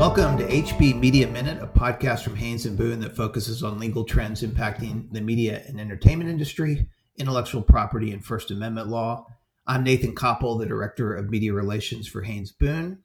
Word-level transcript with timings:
Welcome 0.00 0.38
to 0.38 0.48
HB 0.48 0.98
Media 0.98 1.28
Minute, 1.28 1.62
a 1.62 1.66
podcast 1.66 2.22
from 2.22 2.34
Haynes 2.34 2.64
and 2.64 2.74
Boone 2.74 3.00
that 3.00 3.14
focuses 3.14 3.62
on 3.62 3.78
legal 3.78 4.02
trends 4.02 4.42
impacting 4.42 5.12
the 5.12 5.20
media 5.20 5.62
and 5.68 5.78
entertainment 5.78 6.30
industry, 6.30 6.86
intellectual 7.18 7.60
property, 7.60 8.10
and 8.10 8.24
First 8.24 8.50
Amendment 8.50 8.88
law. 8.88 9.26
I'm 9.66 9.84
Nathan 9.84 10.14
Koppel, 10.14 10.58
the 10.58 10.64
Director 10.64 11.14
of 11.14 11.28
Media 11.28 11.52
Relations 11.52 12.08
for 12.08 12.22
Haynes 12.22 12.50
Boone. 12.50 13.00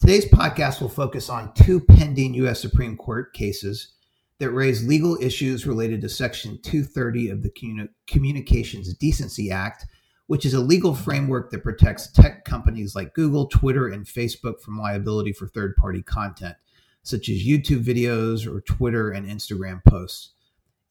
Today's 0.00 0.24
podcast 0.24 0.80
will 0.80 0.88
focus 0.88 1.28
on 1.28 1.52
two 1.52 1.78
pending 1.78 2.32
U.S. 2.32 2.58
Supreme 2.58 2.96
Court 2.96 3.34
cases 3.34 3.92
that 4.38 4.48
raise 4.48 4.88
legal 4.88 5.18
issues 5.20 5.66
related 5.66 6.00
to 6.00 6.08
Section 6.08 6.58
230 6.62 7.28
of 7.28 7.42
the 7.42 7.90
Communications 8.06 8.94
Decency 8.94 9.50
Act, 9.50 9.84
which 10.30 10.46
is 10.46 10.54
a 10.54 10.60
legal 10.60 10.94
framework 10.94 11.50
that 11.50 11.64
protects 11.64 12.06
tech 12.06 12.44
companies 12.44 12.94
like 12.94 13.14
Google, 13.14 13.46
Twitter, 13.46 13.88
and 13.88 14.06
Facebook 14.06 14.60
from 14.60 14.78
liability 14.78 15.32
for 15.32 15.48
third 15.48 15.74
party 15.74 16.02
content, 16.02 16.54
such 17.02 17.28
as 17.28 17.44
YouTube 17.44 17.82
videos 17.82 18.46
or 18.46 18.60
Twitter 18.60 19.10
and 19.10 19.26
Instagram 19.26 19.84
posts. 19.84 20.34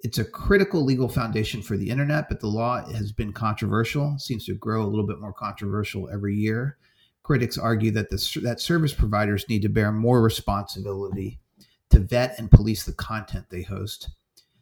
It's 0.01 0.17
a 0.17 0.25
critical 0.25 0.83
legal 0.83 1.07
foundation 1.07 1.61
for 1.61 1.77
the 1.77 1.89
internet, 1.89 2.27
but 2.27 2.41
the 2.41 2.47
law 2.47 2.85
has 2.91 3.13
been 3.13 3.31
controversial, 3.31 4.19
seems 4.19 4.43
to 4.47 4.55
grow 4.55 4.83
a 4.83 4.89
little 4.89 5.07
bit 5.07 5.21
more 5.21 5.31
controversial 5.31 6.09
every 6.11 6.35
year. 6.35 6.77
Critics 7.23 7.57
argue 7.57 7.91
that 7.91 8.09
the, 8.09 8.41
that 8.43 8.59
service 8.59 8.93
providers 8.93 9.47
need 9.47 9.61
to 9.61 9.69
bear 9.69 9.93
more 9.93 10.21
responsibility 10.21 11.39
to 11.91 11.99
vet 11.99 12.37
and 12.39 12.51
police 12.51 12.83
the 12.83 12.91
content 12.91 13.45
they 13.49 13.61
host. 13.61 14.09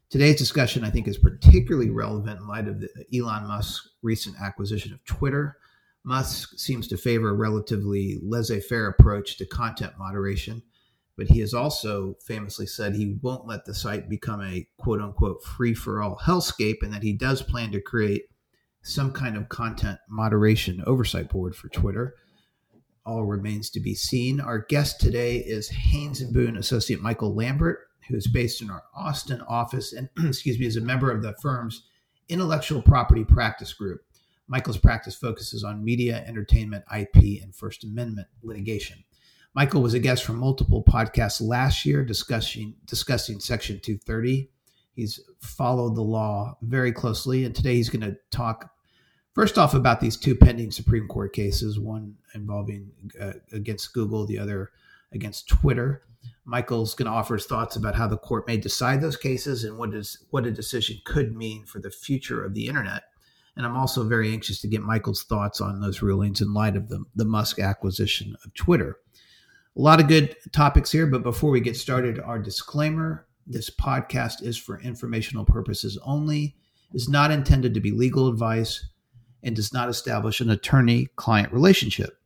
Today's 0.09 0.37
discussion, 0.37 0.85
I 0.85 0.89
think, 0.89 1.07
is 1.07 1.17
particularly 1.17 1.89
relevant 1.89 2.39
in 2.39 2.47
light 2.47 2.67
of 2.67 2.79
the 2.79 2.89
Elon 3.13 3.47
Musk's 3.47 3.89
recent 4.01 4.37
acquisition 4.41 4.93
of 4.93 5.03
Twitter. 5.03 5.57
Musk 6.05 6.57
seems 6.57 6.87
to 6.87 6.97
favor 6.97 7.29
a 7.29 7.33
relatively 7.33 8.17
laissez 8.23 8.61
faire 8.61 8.87
approach 8.87 9.37
to 9.37 9.45
content 9.45 9.93
moderation, 9.99 10.63
but 11.17 11.27
he 11.27 11.41
has 11.41 11.53
also 11.53 12.15
famously 12.25 12.65
said 12.65 12.95
he 12.95 13.17
won't 13.21 13.47
let 13.47 13.65
the 13.65 13.73
site 13.73 14.07
become 14.07 14.41
a 14.41 14.65
quote 14.77 15.01
unquote 15.01 15.43
free 15.43 15.73
for 15.73 16.01
all 16.01 16.17
hellscape 16.23 16.81
and 16.81 16.93
that 16.93 17.03
he 17.03 17.11
does 17.11 17.41
plan 17.41 17.71
to 17.73 17.81
create 17.81 18.23
some 18.81 19.11
kind 19.11 19.35
of 19.35 19.49
content 19.49 19.99
moderation 20.07 20.81
oversight 20.87 21.29
board 21.29 21.53
for 21.53 21.67
Twitter 21.67 22.15
all 23.07 23.23
remains 23.23 23.69
to 23.69 23.79
be 23.79 23.95
seen. 23.95 24.41
Our 24.41 24.59
guest 24.59 24.99
today 24.99 25.37
is 25.37 25.69
Haynes 25.69 26.19
and 26.21 26.33
Boone 26.33 26.57
associate 26.57 27.01
Michael 27.01 27.33
Lambert, 27.33 27.86
who 28.07 28.15
is 28.15 28.27
based 28.27 28.61
in 28.61 28.69
our 28.69 28.83
Austin 28.95 29.41
office 29.41 29.93
and, 29.93 30.09
excuse 30.25 30.59
me, 30.59 30.65
is 30.65 30.77
a 30.77 30.81
member 30.81 31.11
of 31.11 31.21
the 31.21 31.33
firm's 31.41 31.83
intellectual 32.29 32.81
property 32.81 33.23
practice 33.23 33.73
group. 33.73 34.01
Michael's 34.47 34.77
practice 34.77 35.15
focuses 35.15 35.63
on 35.63 35.83
media, 35.83 36.23
entertainment, 36.25 36.83
IP, 36.95 37.41
and 37.41 37.53
First 37.53 37.83
Amendment 37.83 38.27
litigation. 38.43 39.03
Michael 39.53 39.81
was 39.81 39.93
a 39.93 39.99
guest 39.99 40.23
from 40.23 40.37
multiple 40.37 40.83
podcasts 40.83 41.41
last 41.41 41.85
year 41.85 42.05
discussing 42.05 42.75
discussing 42.85 43.39
Section 43.39 43.79
230. 43.83 44.49
He's 44.93 45.19
followed 45.39 45.95
the 45.95 46.01
law 46.01 46.57
very 46.61 46.91
closely, 46.91 47.43
and 47.43 47.55
today 47.55 47.75
he's 47.75 47.89
going 47.89 48.09
to 48.09 48.17
talk 48.31 48.71
First 49.37 49.59
off, 49.59 49.75
about 49.75 49.99
these 49.99 50.17
two 50.17 50.33
pending 50.33 50.71
Supreme 50.71 51.07
Court 51.07 51.31
cases, 51.31 51.79
one 51.79 52.15
involving 52.33 52.89
uh, 53.21 53.33
against 53.51 53.93
Google, 53.93 54.25
the 54.25 54.39
other 54.39 54.71
against 55.13 55.47
Twitter. 55.47 56.03
Michael's 56.45 56.95
going 56.95 57.07
to 57.07 57.17
offer 57.17 57.35
his 57.35 57.45
thoughts 57.45 57.75
about 57.75 57.95
how 57.95 58.07
the 58.07 58.17
court 58.17 58.47
may 58.47 58.57
decide 58.57 59.01
those 59.01 59.17
cases 59.17 59.63
and 59.63 59.77
what 59.77 59.93
is 59.93 60.25
what 60.29 60.45
a 60.45 60.51
decision 60.51 60.97
could 61.05 61.35
mean 61.35 61.65
for 61.65 61.79
the 61.79 61.91
future 61.91 62.43
of 62.43 62.53
the 62.53 62.67
internet. 62.67 63.03
And 63.55 63.65
I'm 63.65 63.75
also 63.75 64.03
very 64.03 64.31
anxious 64.31 64.61
to 64.61 64.67
get 64.67 64.81
Michael's 64.81 65.23
thoughts 65.23 65.61
on 65.61 65.81
those 65.81 66.01
rulings 66.01 66.41
in 66.41 66.53
light 66.53 66.75
of 66.75 66.89
the, 66.89 67.03
the 67.15 67.25
Musk 67.25 67.59
acquisition 67.59 68.35
of 68.45 68.53
Twitter. 68.53 68.97
A 69.75 69.81
lot 69.81 69.99
of 69.99 70.07
good 70.07 70.35
topics 70.53 70.91
here, 70.91 71.07
but 71.07 71.23
before 71.23 71.49
we 71.49 71.59
get 71.59 71.75
started, 71.75 72.19
our 72.19 72.39
disclaimer 72.39 73.27
this 73.47 73.69
podcast 73.69 74.43
is 74.43 74.57
for 74.57 74.79
informational 74.81 75.45
purposes 75.45 75.97
only, 76.03 76.55
is 76.93 77.09
not 77.09 77.31
intended 77.31 77.73
to 77.73 77.79
be 77.79 77.91
legal 77.91 78.27
advice 78.27 78.85
and 79.43 79.55
does 79.55 79.73
not 79.73 79.89
establish 79.89 80.41
an 80.41 80.49
attorney 80.49 81.07
client 81.15 81.51
relationship. 81.51 82.19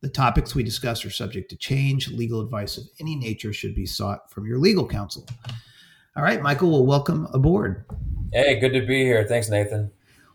The 0.00 0.08
topics 0.08 0.54
we 0.54 0.62
discuss 0.62 1.04
are 1.04 1.10
subject 1.10 1.50
to 1.50 1.56
change. 1.56 2.08
Legal 2.08 2.40
advice 2.40 2.78
of 2.78 2.84
any 3.00 3.16
nature 3.16 3.52
should 3.52 3.74
be 3.74 3.84
sought 3.84 4.30
from 4.30 4.46
your 4.46 4.58
legal 4.58 4.86
counsel. 4.86 5.28
All 6.16 6.22
right, 6.22 6.40
Michael, 6.40 6.70
well, 6.70 6.86
welcome 6.86 7.28
aboard. 7.34 7.84
Hey, 8.32 8.58
good 8.58 8.72
to 8.72 8.80
be 8.80 9.02
here. 9.02 9.24
Thanks, 9.24 9.50
Nathan. 9.50 9.90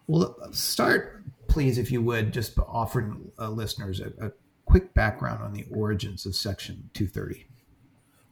Well, 0.06 0.38
start, 0.52 1.24
please, 1.48 1.80
if 1.80 1.92
you 1.92 2.02
would, 2.04 2.32
just 2.32 2.58
offering 2.60 3.32
uh, 3.40 3.50
listeners 3.50 4.00
a, 4.00 4.28
a 4.28 4.32
quick 4.66 4.94
background 4.94 5.44
on 5.44 5.54
the 5.54 5.66
origins 5.72 6.28
of 6.28 6.36
Section 6.36 6.92
230. 6.94 7.48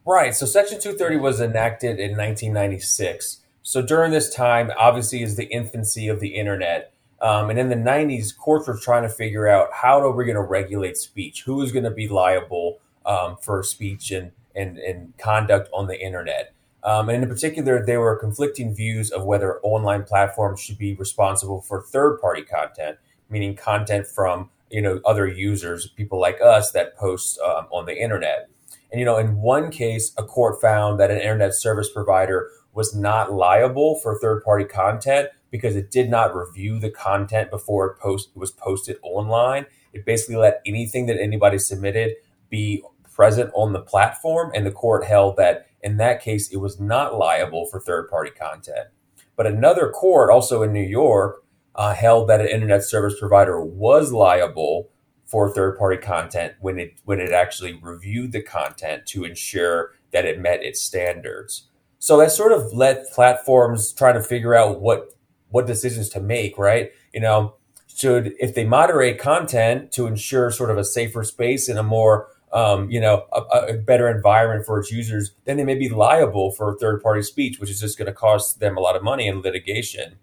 Right. 0.06 0.34
So, 0.34 0.46
Section 0.46 0.80
230 0.80 1.16
was 1.16 1.40
enacted 1.40 1.98
in 1.98 2.12
1996. 2.12 3.40
So, 3.62 3.82
during 3.82 4.12
this 4.12 4.32
time, 4.32 4.70
obviously, 4.78 5.22
is 5.22 5.36
the 5.36 5.46
infancy 5.46 6.06
of 6.06 6.20
the 6.20 6.36
internet. 6.36 6.93
Um, 7.20 7.50
and 7.50 7.58
in 7.58 7.68
the 7.68 7.76
90s, 7.76 8.36
courts 8.36 8.68
were 8.68 8.78
trying 8.78 9.02
to 9.02 9.08
figure 9.08 9.48
out 9.48 9.68
how 9.72 10.00
are 10.00 10.12
we 10.12 10.24
going 10.24 10.36
to 10.36 10.42
regulate 10.42 10.96
speech? 10.96 11.42
Who 11.42 11.62
is 11.62 11.72
going 11.72 11.84
to 11.84 11.90
be 11.90 12.08
liable 12.08 12.80
um, 13.06 13.36
for 13.40 13.62
speech 13.62 14.10
and, 14.10 14.32
and, 14.54 14.78
and 14.78 15.16
conduct 15.16 15.68
on 15.72 15.86
the 15.86 15.98
internet? 15.98 16.54
Um, 16.84 17.08
and 17.08 17.22
in 17.22 17.28
particular, 17.28 17.84
there 17.84 18.00
were 18.00 18.16
conflicting 18.16 18.74
views 18.74 19.10
of 19.10 19.24
whether 19.24 19.58
online 19.60 20.04
platforms 20.04 20.60
should 20.60 20.76
be 20.76 20.94
responsible 20.94 21.62
for 21.62 21.80
third 21.80 22.20
party 22.20 22.42
content, 22.42 22.98
meaning 23.30 23.56
content 23.56 24.06
from 24.06 24.50
you 24.70 24.82
know 24.82 25.00
other 25.06 25.26
users, 25.26 25.86
people 25.88 26.20
like 26.20 26.40
us 26.42 26.72
that 26.72 26.96
post 26.96 27.38
um, 27.40 27.66
on 27.70 27.86
the 27.86 27.96
internet. 27.96 28.48
And 28.92 29.00
you 29.00 29.06
know, 29.06 29.16
in 29.16 29.40
one 29.40 29.70
case, 29.70 30.12
a 30.18 30.22
court 30.22 30.60
found 30.60 31.00
that 31.00 31.10
an 31.10 31.18
internet 31.18 31.54
service 31.54 31.88
provider 31.90 32.50
was 32.74 32.94
not 32.94 33.32
liable 33.32 33.98
for 34.00 34.18
third 34.18 34.44
party 34.44 34.64
content 34.64 35.30
because 35.54 35.76
it 35.76 35.88
did 35.88 36.10
not 36.10 36.34
review 36.34 36.80
the 36.80 36.90
content 36.90 37.48
before 37.48 37.86
it 37.86 38.00
post 38.00 38.28
was 38.34 38.50
posted 38.50 38.96
online. 39.04 39.66
It 39.92 40.04
basically 40.04 40.34
let 40.34 40.60
anything 40.66 41.06
that 41.06 41.16
anybody 41.16 41.60
submitted 41.60 42.14
be 42.50 42.82
present 43.12 43.52
on 43.54 43.72
the 43.72 43.80
platform, 43.80 44.50
and 44.52 44.66
the 44.66 44.72
court 44.72 45.04
held 45.04 45.36
that 45.36 45.68
in 45.80 45.96
that 45.98 46.20
case 46.20 46.52
it 46.52 46.56
was 46.56 46.80
not 46.80 47.16
liable 47.16 47.66
for 47.66 47.78
third 47.78 48.08
party 48.08 48.32
content. 48.32 48.88
But 49.36 49.46
another 49.46 49.90
court, 49.90 50.28
also 50.28 50.64
in 50.64 50.72
New 50.72 50.82
York, 50.82 51.44
uh, 51.76 51.94
held 51.94 52.28
that 52.28 52.40
an 52.40 52.48
internet 52.48 52.82
service 52.82 53.14
provider 53.16 53.64
was 53.64 54.12
liable 54.12 54.90
for 55.24 55.48
third 55.48 55.78
party 55.78 55.98
content 55.98 56.54
when 56.58 56.80
it 56.80 56.94
when 57.04 57.20
it 57.20 57.30
actually 57.30 57.78
reviewed 57.80 58.32
the 58.32 58.42
content 58.42 59.06
to 59.06 59.22
ensure 59.22 59.92
that 60.10 60.24
it 60.24 60.40
met 60.40 60.64
its 60.64 60.82
standards. 60.82 61.68
So 62.00 62.16
that 62.16 62.32
sort 62.32 62.50
of 62.50 62.72
let 62.72 63.08
platforms 63.12 63.92
try 63.92 64.12
to 64.12 64.20
figure 64.20 64.56
out 64.56 64.80
what 64.80 65.14
what 65.54 65.68
decisions 65.68 66.08
to 66.08 66.20
make, 66.20 66.58
right? 66.58 66.90
You 67.12 67.20
know, 67.20 67.54
should 67.86 68.34
if 68.40 68.56
they 68.56 68.64
moderate 68.64 69.20
content 69.20 69.92
to 69.92 70.08
ensure 70.08 70.50
sort 70.50 70.68
of 70.68 70.76
a 70.76 70.84
safer 70.84 71.22
space 71.22 71.68
and 71.68 71.78
a 71.78 71.82
more 71.84 72.26
um, 72.52 72.90
you 72.90 73.00
know 73.00 73.24
a, 73.32 73.58
a, 73.68 73.72
better 73.74 74.08
environment 74.08 74.66
for 74.66 74.80
its 74.80 74.90
users, 74.90 75.30
then 75.44 75.56
they 75.56 75.64
may 75.64 75.76
be 75.76 75.88
liable 75.88 76.50
for 76.50 76.76
third 76.76 77.00
party 77.00 77.22
speech, 77.22 77.60
which 77.60 77.70
is 77.70 77.80
just 77.80 77.96
going 77.96 78.06
to 78.06 78.12
cost 78.12 78.58
them 78.58 78.76
a 78.76 78.80
lot 78.80 78.96
of 78.96 79.04
money 79.04 79.28
in 79.28 79.42
litigation. 79.42 80.16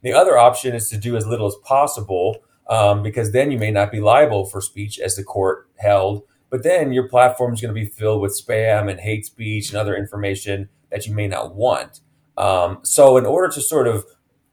The 0.00 0.14
other 0.14 0.38
option 0.38 0.74
is 0.74 0.88
to 0.88 0.96
do 0.96 1.14
as 1.14 1.26
little 1.26 1.46
as 1.46 1.56
possible 1.62 2.38
um, 2.66 3.02
because 3.02 3.32
then 3.32 3.50
you 3.50 3.58
may 3.58 3.70
not 3.70 3.92
be 3.92 4.00
liable 4.00 4.46
for 4.46 4.62
speech 4.62 4.98
as 4.98 5.14
the 5.14 5.24
court 5.24 5.68
held, 5.76 6.22
but 6.48 6.62
then 6.62 6.90
your 6.90 7.06
platform 7.06 7.52
is 7.52 7.60
going 7.60 7.74
to 7.74 7.78
be 7.78 7.86
filled 7.86 8.22
with 8.22 8.32
spam 8.32 8.90
and 8.90 9.00
hate 9.00 9.26
speech 9.26 9.68
and 9.68 9.76
other 9.76 9.94
information 9.94 10.70
that 10.90 11.06
you 11.06 11.14
may 11.14 11.28
not 11.28 11.54
want. 11.54 12.00
Um, 12.38 12.78
so, 12.82 13.18
in 13.18 13.26
order 13.26 13.52
to 13.52 13.60
sort 13.60 13.86
of 13.86 14.06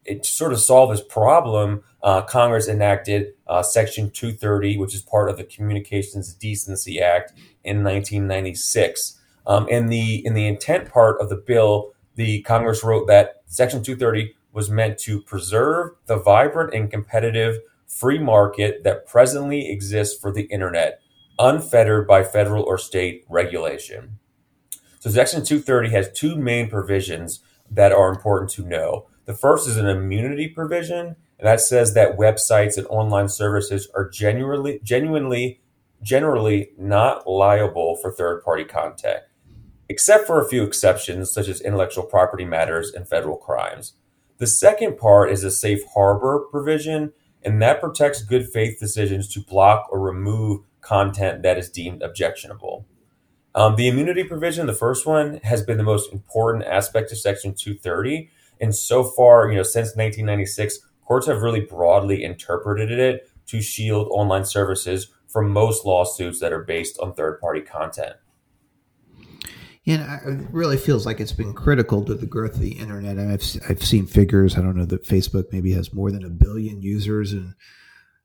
it, 0.07 0.23
to 0.23 0.29
sort 0.29 0.53
of 0.53 0.59
solve 0.59 0.91
this 0.91 1.01
problem, 1.01 1.84
uh, 2.01 2.22
Congress 2.22 2.68
enacted 2.68 3.34
uh, 3.47 3.62
Section 3.62 4.09
230, 4.09 4.77
which 4.77 4.95
is 4.95 5.01
part 5.01 5.30
of 5.30 5.38
the 5.38 5.44
Communications 5.44 6.33
Decency 6.33 7.00
Act 7.00 7.33
in 7.63 7.83
1996. 7.83 9.19
Um, 9.45 9.68
in 9.69 9.88
the 9.88 10.25
in 10.25 10.33
the 10.33 10.48
intent 10.48 10.89
part 10.89 11.21
of 11.21 11.30
the 11.30 11.36
bill, 11.36 11.94
the 12.15 12.42
Congress 12.42 12.83
wrote 12.83 13.07
that 13.07 13.42
Section 13.45 13.83
230 13.83 14.33
was 14.51 14.69
meant 14.69 14.98
to 15.00 15.21
preserve 15.21 15.92
the 16.07 16.18
vibrant 16.18 16.74
and 16.74 16.89
competitive 16.89 17.59
free 17.86 18.19
market 18.19 18.83
that 18.83 19.07
presently 19.07 19.71
exists 19.71 20.19
for 20.19 20.31
the 20.31 20.44
internet, 20.44 21.00
unfettered 21.39 22.07
by 22.07 22.24
federal 22.24 22.63
or 22.63 22.77
state 22.77 23.24
regulation. 23.30 24.19
So, 25.00 25.09
Section 25.09 25.45
230 25.45 25.89
has 25.92 26.12
two 26.12 26.36
main 26.36 26.69
provisions 26.69 27.39
that 27.69 27.92
are 27.92 28.09
important 28.09 28.51
to 28.51 28.63
know. 28.63 29.07
The 29.27 29.33
first 29.33 29.68
is 29.68 29.75
an 29.75 29.88
immunity 29.88 30.47
provision, 30.47 31.18
and 31.38 31.47
that 31.47 31.59
says 31.59 31.94
that 31.94 32.18
websites 32.18 32.77
and 32.77 32.88
online 32.88 33.27
services 33.27 33.89
are 33.94 34.09
genuinely, 34.09 34.79
genuinely, 34.83 35.59
generally 36.01 36.69
not 36.77 37.27
liable 37.27 37.97
for 37.97 38.09
third-party 38.09 38.63
content, 38.63 39.24
except 39.89 40.25
for 40.25 40.41
a 40.41 40.47
few 40.47 40.63
exceptions, 40.63 41.29
such 41.29 41.50
as 41.50 41.59
intellectual 41.59 42.06
property 42.06 42.45
matters 42.45 42.94
and 42.94 43.06
federal 43.06 43.35
crimes. 43.35 43.95
The 44.38 44.47
second 44.47 44.97
part 44.97 45.30
is 45.30 45.44
a 45.44 45.51
safe 45.51 45.81
harbor 45.94 46.39
provision, 46.50 47.12
and 47.44 47.62
that 47.62 47.81
protects 47.81 48.23
good 48.23 48.47
faith 48.47 48.80
decisions 48.80 49.27
to 49.33 49.41
block 49.41 49.88
or 49.91 50.00
remove 50.00 50.62
content 50.80 51.44
that 51.44 51.57
is 51.57 51.69
deemed 51.69 52.01
objectionable. 52.01 52.85
Um, 53.53 53.75
the 53.75 53.89
immunity 53.89 54.23
provision, 54.23 54.68
the 54.68 54.73
first 54.73 55.06
one, 55.06 55.41
has 55.44 55.63
been 55.63 55.77
the 55.77 55.83
most 55.83 56.13
important 56.13 56.63
aspect 56.63 57.12
of 57.12 57.18
Section 57.18 57.56
230. 57.56 58.30
And 58.59 58.75
so 58.75 59.04
far, 59.04 59.50
you 59.50 59.57
know, 59.57 59.63
since 59.63 59.95
1996, 59.95 60.80
courts 61.01 61.27
have 61.27 61.42
really 61.42 61.62
broadly 61.62 62.24
interpreted 62.24 62.92
it 62.92 63.30
to 63.48 63.62
shield 63.62 64.07
online 64.12 64.45
services 64.45 65.09
from 65.27 65.51
most 65.51 65.86
lawsuits 65.86 66.39
that 66.39 66.54
are 66.54 66.63
based 66.63 67.00
on 67.00 67.13
third 67.13 67.39
party 67.39 67.62
content. 67.62 68.15
Yeah, 69.83 70.19
it 70.25 70.48
really 70.51 70.75
feels 70.75 71.06
like 71.06 71.21
it's 71.21 71.31
been 71.31 71.54
critical 71.54 72.04
to 72.04 72.13
the 72.13 72.25
growth 72.25 72.56
of 72.56 72.59
the 72.59 72.74
internet. 72.74 73.18
I've 73.18 73.42
I've 73.69 73.86
seen 73.86 74.06
figures. 74.06 74.57
I 74.57 74.62
don't 74.62 74.75
know 74.75 74.86
that 74.86 75.06
Facebook 75.06 75.45
maybe 75.54 75.71
has 75.74 75.94
more 75.94 76.12
than 76.12 76.25
a 76.25 76.30
billion 76.30 76.81
users 76.81 77.31
and 77.31 77.54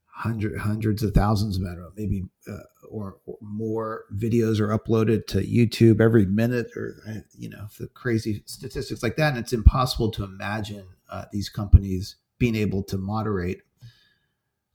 hundred 0.07 0.59
hundreds 0.59 1.05
of 1.05 1.15
thousands. 1.15 1.59
I 1.59 1.75
don't 1.75 1.83
know, 1.83 1.93
maybe 1.97 2.25
uh, 2.51 2.82
or, 2.93 3.17
or, 3.27 3.39
more 3.41 4.05
videos 4.15 4.61
are 4.61 4.77
uploaded 4.77 5.27
to 5.29 5.41
YouTube 5.43 6.01
every 6.01 6.27
minute, 6.27 6.69
or 6.77 6.97
uh, 7.09 7.21
you 7.37 7.49
know, 7.49 7.67
the 7.79 7.89
crazy 7.89 8.43
statistics 8.47 9.03
like 9.03 9.17
that. 9.17 9.31
And 9.31 9.39
it's 9.39 9.53
impossible 9.53 10.11
to 10.13 10.25
imagine 10.25 10.87
uh, 11.11 11.25
these 11.33 11.49
companies 11.49 12.17
being 12.39 12.55
able 12.55 12.83
to 12.85 12.99
moderate 12.99 13.63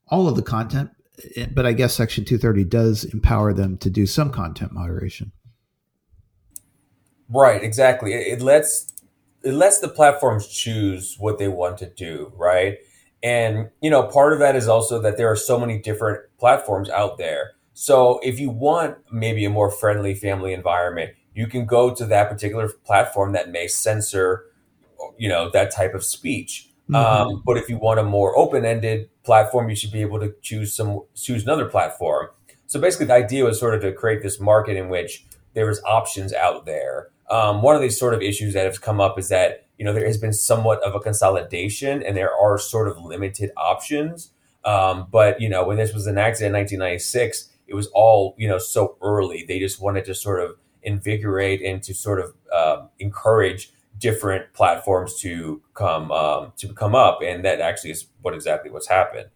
all 0.07 0.27
of 0.27 0.35
the 0.35 0.41
content. 0.41 0.91
Eh, 1.35 1.47
but 1.53 1.65
I 1.65 1.73
guess 1.73 1.93
Section 1.93 2.25
230 2.25 2.63
does 2.65 3.03
empower 3.05 3.53
them 3.53 3.77
to 3.77 3.89
do 3.89 4.05
some 4.05 4.31
content 4.31 4.71
moderation. 4.71 5.31
Right, 7.29 7.61
exactly. 7.63 8.13
It, 8.13 8.39
it 8.39 8.41
lets 8.41 8.93
it 9.43 9.53
lets 9.53 9.79
the 9.79 9.87
platforms 9.87 10.47
choose 10.47 11.15
what 11.19 11.37
they 11.37 11.47
want 11.47 11.77
to 11.79 11.89
do, 11.89 12.31
right? 12.35 12.77
And 13.23 13.69
you 13.81 13.89
know, 13.89 14.03
part 14.03 14.33
of 14.33 14.39
that 14.39 14.55
is 14.55 14.67
also 14.67 15.01
that 15.01 15.17
there 15.17 15.31
are 15.31 15.35
so 15.35 15.59
many 15.59 15.79
different 15.79 16.23
platforms 16.39 16.89
out 16.89 17.17
there. 17.17 17.51
So 17.79 18.19
if 18.23 18.39
you 18.39 18.49
want 18.49 18.97
maybe 19.11 19.45
a 19.45 19.49
more 19.49 19.69
friendly 19.69 20.15
family 20.15 20.53
environment, 20.53 21.11
you 21.33 21.47
can 21.47 21.65
go 21.65 21.93
to 21.93 22.05
that 22.05 22.29
particular 22.29 22.69
platform 22.85 23.33
that 23.33 23.51
may 23.51 23.67
censor, 23.67 24.45
you 25.17 25.29
know, 25.29 25.49
that 25.51 25.71
type 25.71 25.93
of 25.93 26.03
speech. 26.03 26.69
Mm-hmm. 26.89 26.95
Um, 26.95 27.43
but 27.45 27.57
if 27.57 27.69
you 27.69 27.77
want 27.77 27.99
a 27.99 28.03
more 28.03 28.37
open-ended 28.37 29.09
platform, 29.23 29.69
you 29.69 29.75
should 29.75 29.91
be 29.91 30.01
able 30.01 30.19
to 30.19 30.33
choose 30.41 30.73
some 30.73 31.01
choose 31.15 31.43
another 31.43 31.65
platform. 31.65 32.29
So 32.65 32.79
basically, 32.79 33.07
the 33.07 33.13
idea 33.13 33.45
was 33.45 33.59
sort 33.59 33.75
of 33.75 33.81
to 33.81 33.91
create 33.93 34.23
this 34.23 34.39
market 34.39 34.75
in 34.75 34.89
which 34.89 35.25
there 35.53 35.65
was 35.65 35.81
options 35.83 36.33
out 36.33 36.65
there 36.65 37.09
um, 37.29 37.61
one 37.61 37.75
of 37.75 37.81
these 37.81 37.99
sort 37.99 38.13
of 38.13 38.21
issues 38.21 38.53
that 38.53 38.65
has 38.65 38.79
come 38.79 39.01
up 39.01 39.19
is 39.19 39.29
that 39.29 39.65
you 39.77 39.85
know 39.85 39.93
there 39.93 40.05
has 40.05 40.17
been 40.17 40.33
somewhat 40.33 40.81
of 40.83 40.95
a 40.95 40.99
consolidation 40.99 42.01
and 42.01 42.15
there 42.15 42.33
are 42.33 42.57
sort 42.57 42.87
of 42.87 42.97
limited 43.03 43.51
options. 43.57 44.31
Um, 44.63 45.07
but 45.11 45.39
you 45.41 45.49
know 45.49 45.65
when 45.65 45.77
this 45.77 45.93
was 45.93 46.07
enacted 46.07 46.47
in 46.47 46.53
1996, 46.53 47.49
it 47.67 47.75
was 47.75 47.87
all 47.93 48.35
you 48.37 48.47
know 48.47 48.57
so 48.57 48.97
early. 49.01 49.45
They 49.47 49.59
just 49.59 49.81
wanted 49.81 50.05
to 50.05 50.15
sort 50.15 50.41
of 50.41 50.55
invigorate 50.83 51.61
and 51.61 51.83
to 51.83 51.93
sort 51.93 52.19
of 52.19 52.33
uh, 52.53 52.87
encourage 52.99 53.71
different 53.97 54.53
platforms 54.53 55.19
to 55.21 55.61
come 55.73 56.11
um, 56.11 56.53
to 56.57 56.73
come 56.73 56.95
up, 56.95 57.19
and 57.21 57.43
that 57.45 57.59
actually 57.61 57.91
is 57.91 58.07
what 58.21 58.33
exactly 58.33 58.71
what's 58.71 58.87
happened. 58.87 59.29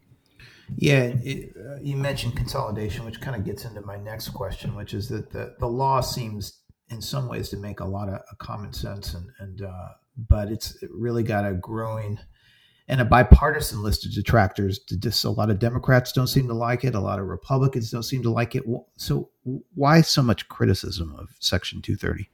Yeah, 0.78 1.12
it, 1.22 1.54
uh, 1.58 1.80
you 1.82 1.98
mentioned 1.98 2.38
consolidation, 2.38 3.04
which 3.04 3.20
kind 3.20 3.36
of 3.36 3.44
gets 3.44 3.66
into 3.66 3.82
my 3.82 3.98
next 3.98 4.30
question, 4.30 4.74
which 4.74 4.94
is 4.94 5.10
that 5.10 5.30
the, 5.30 5.54
the 5.60 5.68
law 5.68 6.00
seems 6.00 6.62
in 6.90 7.02
some 7.02 7.28
ways 7.28 7.50
to 7.50 7.58
make 7.58 7.80
a 7.80 7.86
lot 7.86 8.10
of 8.10 8.22
common 8.38 8.74
sense 8.74 9.14
and 9.14 9.30
and 9.40 9.62
uh, 9.62 9.88
but 10.30 10.50
it's 10.50 10.78
really 10.92 11.24
got 11.24 11.46
a 11.46 11.54
growing 11.54 12.20
and 12.92 13.00
a 13.00 13.06
bipartisan 13.06 13.82
list 13.82 14.06
of 14.06 14.14
detractors. 14.14 14.78
Just 14.80 15.24
a 15.24 15.30
lot 15.30 15.50
of 15.50 15.60
Democrats 15.60 16.12
don't 16.12 16.28
seem 16.28 16.48
to 16.50 16.54
like 16.54 16.84
it. 16.84 16.94
A 16.94 17.00
lot 17.00 17.20
of 17.20 17.28
Republicans 17.28 17.90
don't 17.90 18.04
seem 18.04 18.22
to 18.22 18.30
like 18.30 18.54
it. 18.54 18.64
So 18.98 19.30
why 19.76 20.02
so 20.02 20.22
much 20.22 20.50
criticism 20.50 21.16
of 21.18 21.30
Section 21.40 21.82
230? 21.82 22.30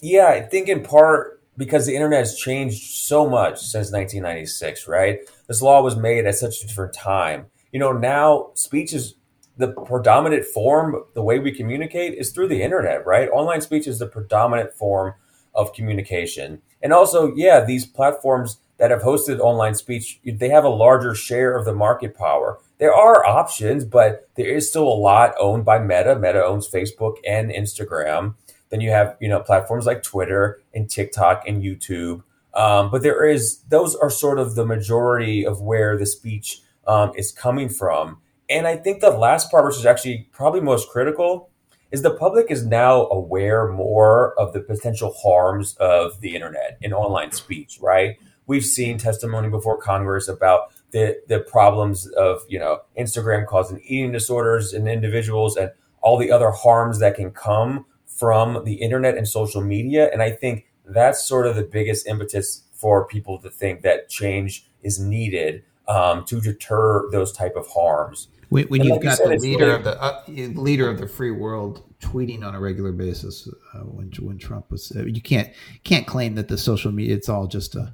Yeah, 0.00 0.28
I 0.28 0.42
think 0.42 0.68
in 0.68 0.84
part 0.84 1.42
because 1.56 1.86
the 1.86 1.94
internet 1.94 2.20
has 2.20 2.36
changed 2.36 2.82
so 2.82 3.28
much 3.28 3.58
since 3.58 3.90
1996. 3.90 4.86
Right, 4.86 5.18
this 5.48 5.60
law 5.60 5.82
was 5.82 5.96
made 5.96 6.24
at 6.24 6.36
such 6.36 6.62
a 6.62 6.66
different 6.68 6.94
time. 6.94 7.46
You 7.72 7.80
know, 7.80 7.92
now 7.92 8.52
speech 8.54 8.92
is 8.92 9.16
the 9.56 9.68
predominant 9.68 10.44
form, 10.44 11.02
the 11.14 11.22
way 11.22 11.40
we 11.40 11.52
communicate 11.52 12.14
is 12.14 12.30
through 12.30 12.48
the 12.48 12.62
internet, 12.62 13.04
right? 13.04 13.28
Online 13.30 13.60
speech 13.60 13.88
is 13.88 13.98
the 13.98 14.06
predominant 14.06 14.72
form 14.74 15.14
of 15.54 15.72
communication. 15.72 16.60
And 16.82 16.92
also, 16.92 17.32
yeah, 17.34 17.64
these 17.64 17.86
platforms 17.86 18.58
that 18.78 18.90
have 18.90 19.02
hosted 19.02 19.38
online 19.38 19.74
speech, 19.74 20.20
they 20.24 20.48
have 20.48 20.64
a 20.64 20.68
larger 20.68 21.14
share 21.14 21.56
of 21.56 21.64
the 21.64 21.74
market 21.74 22.16
power. 22.16 22.58
There 22.78 22.94
are 22.94 23.24
options, 23.24 23.84
but 23.84 24.28
there 24.36 24.48
is 24.48 24.68
still 24.68 24.88
a 24.88 24.94
lot 24.94 25.34
owned 25.38 25.64
by 25.64 25.78
Meta. 25.78 26.16
Meta 26.18 26.44
owns 26.44 26.68
Facebook 26.68 27.16
and 27.26 27.50
Instagram. 27.50 28.34
Then 28.70 28.80
you 28.80 28.90
have, 28.90 29.16
you 29.20 29.28
know, 29.28 29.40
platforms 29.40 29.86
like 29.86 30.02
Twitter 30.02 30.60
and 30.74 30.90
TikTok 30.90 31.46
and 31.46 31.62
YouTube. 31.62 32.24
Um, 32.54 32.90
but 32.90 33.02
there 33.02 33.24
is 33.26 33.58
those 33.68 33.94
are 33.96 34.10
sort 34.10 34.38
of 34.38 34.54
the 34.54 34.66
majority 34.66 35.46
of 35.46 35.60
where 35.60 35.96
the 35.96 36.06
speech 36.06 36.60
um, 36.86 37.12
is 37.16 37.32
coming 37.32 37.68
from. 37.68 38.18
And 38.48 38.66
I 38.66 38.76
think 38.76 39.00
the 39.00 39.10
last 39.10 39.50
part, 39.50 39.64
which 39.64 39.76
is 39.76 39.86
actually 39.86 40.28
probably 40.32 40.60
most 40.60 40.88
critical, 40.90 41.50
is 41.90 42.02
the 42.02 42.10
public 42.10 42.50
is 42.50 42.66
now 42.66 43.06
aware 43.06 43.68
more 43.68 44.38
of 44.38 44.52
the 44.52 44.60
potential 44.60 45.14
harms 45.22 45.76
of 45.76 46.20
the 46.20 46.34
internet 46.34 46.76
and 46.82 46.92
online 46.92 47.32
speech, 47.32 47.78
right? 47.80 48.16
We've 48.46 48.64
seen 48.64 48.98
testimony 48.98 49.48
before 49.48 49.78
Congress 49.78 50.28
about 50.28 50.72
the, 50.90 51.20
the 51.28 51.40
problems 51.40 52.06
of, 52.08 52.42
you 52.48 52.58
know, 52.58 52.80
Instagram 52.98 53.46
causing 53.46 53.80
eating 53.84 54.12
disorders 54.12 54.72
in 54.72 54.86
individuals 54.86 55.56
and 55.56 55.70
all 56.00 56.18
the 56.18 56.30
other 56.30 56.50
harms 56.50 56.98
that 57.00 57.16
can 57.16 57.30
come 57.30 57.86
from 58.06 58.64
the 58.64 58.74
internet 58.74 59.16
and 59.16 59.26
social 59.26 59.60
media. 59.60 60.10
And 60.12 60.22
I 60.22 60.30
think 60.30 60.66
that's 60.84 61.24
sort 61.24 61.46
of 61.46 61.56
the 61.56 61.62
biggest 61.62 62.06
impetus 62.06 62.64
for 62.72 63.06
people 63.06 63.38
to 63.38 63.50
think 63.50 63.82
that 63.82 64.08
change 64.08 64.66
is 64.82 65.00
needed 65.00 65.64
um, 65.88 66.24
to 66.26 66.40
deter 66.40 67.10
those 67.10 67.32
type 67.32 67.56
of 67.56 67.66
harms. 67.68 68.28
When, 68.50 68.66
when 68.68 68.84
you've 68.84 68.92
like 68.92 69.02
got 69.02 69.10
you 69.10 69.16
said, 69.16 69.30
the 69.30 69.38
leader 69.38 69.74
of 69.74 69.84
the 69.84 70.00
uh, 70.00 70.22
leader 70.28 70.88
of 70.88 70.98
the 70.98 71.08
free 71.08 71.30
world 71.30 71.82
tweeting 72.00 72.44
on 72.44 72.54
a 72.54 72.60
regular 72.60 72.92
basis, 72.92 73.48
uh, 73.72 73.78
when 73.78 74.12
when 74.20 74.38
Trump 74.38 74.70
was, 74.70 74.92
uh, 74.94 75.04
you 75.04 75.20
can't 75.20 75.50
can't 75.82 76.06
claim 76.06 76.34
that 76.36 76.48
the 76.48 76.58
social 76.58 76.92
media 76.92 77.16
it's 77.16 77.28
all 77.28 77.46
just 77.46 77.74
a 77.74 77.92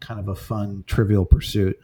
kind 0.00 0.20
of 0.20 0.28
a 0.28 0.34
fun 0.34 0.84
trivial 0.86 1.24
pursuit. 1.24 1.78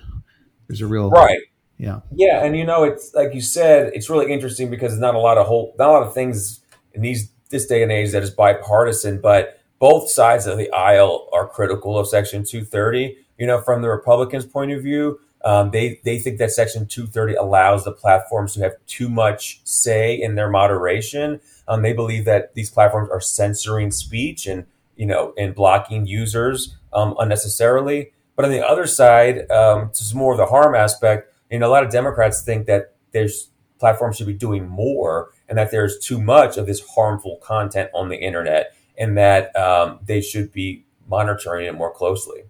There's 0.69 0.81
a 0.81 0.87
real 0.87 1.11
right. 1.11 1.41
Yeah. 1.79 2.01
Yeah, 2.15 2.45
and 2.45 2.57
you 2.57 2.65
know, 2.65 2.85
it's 2.85 3.13
like 3.15 3.35
you 3.35 3.41
said, 3.41 3.91
it's 3.95 4.09
really 4.09 4.33
interesting 4.33 4.71
because 4.71 4.93
there's 4.93 5.01
not 5.01 5.15
a 5.15 5.19
lot 5.19 5.37
of 5.37 5.47
whole, 5.47 5.75
not 5.79 5.89
a 5.89 5.93
lot 5.93 6.03
of 6.05 6.15
things 6.15 6.61
in 6.93 7.03
these 7.03 7.31
this 7.51 7.67
day 7.67 7.83
and 7.83 7.93
age 7.93 8.13
that 8.13 8.23
is 8.23 8.31
bipartisan, 8.31 9.21
but 9.21 9.61
both 9.79 10.09
sides 10.09 10.47
of 10.47 10.59
the 10.59 10.71
aisle 10.71 11.29
are 11.33 11.49
critical 11.49 11.99
of 11.99 12.09
Section 12.09 12.45
230. 12.45 13.17
You 13.39 13.47
know, 13.47 13.61
from 13.61 13.83
the 13.83 13.89
Republicans' 13.89 14.47
point 14.47 14.71
of 14.71 14.83
view, 14.83 15.19
um, 15.45 15.73
they 15.73 16.01
they 16.05 16.19
think 16.19 16.39
that 16.39 16.53
Section 16.53 16.87
230 16.87 17.35
allows 17.35 17.85
the 17.85 17.93
platforms 17.93 18.55
to 18.55 18.61
have 18.61 18.75
too 18.87 19.09
much 19.09 19.61
say 19.65 20.15
in 20.15 20.37
their 20.37 20.49
moderation. 20.49 21.41
Um, 21.67 21.83
they 21.83 21.93
believe 21.93 22.25
that 22.27 22.55
these 22.55 22.71
platforms 22.71 23.11
are 23.11 23.21
censoring 23.21 23.91
speech 23.91 24.47
and 24.47 24.67
you 24.97 25.07
know 25.07 25.33
and 25.37 25.55
blocking 25.55 26.07
users 26.07 26.77
um, 26.93 27.15
unnecessarily. 27.19 28.13
But 28.37 28.47
on 28.47 28.51
the 28.51 28.67
other 28.67 28.87
side, 28.87 29.51
um, 29.51 29.89
this 29.89 30.01
is 30.01 30.15
more 30.15 30.33
of 30.33 30.39
the 30.39 30.47
harm 30.47 30.75
aspect. 30.75 31.33
You 31.51 31.59
know, 31.59 31.69
a 31.69 31.71
lot 31.73 31.85
of 31.85 31.91
Democrats 31.91 32.43
think 32.43 32.67
that 32.67 32.95
there's 33.13 33.51
platforms 33.79 34.17
should 34.17 34.27
be 34.27 34.33
doing 34.33 34.69
more 34.69 35.31
and 35.49 35.59
that 35.59 35.71
there's 35.71 35.99
too 35.99 36.21
much 36.21 36.57
of 36.57 36.67
this 36.67 36.81
harmful 36.95 37.39
content 37.43 37.91
on 37.93 38.09
the 38.09 38.17
internet 38.17 38.75
and 38.97 39.19
that 39.19 39.55
um, 39.57 39.99
they 40.07 40.21
should 40.21 40.53
be 40.53 40.85
monitoring 41.09 41.67
it 41.67 41.75
more 41.75 41.93
closely. 41.93 42.45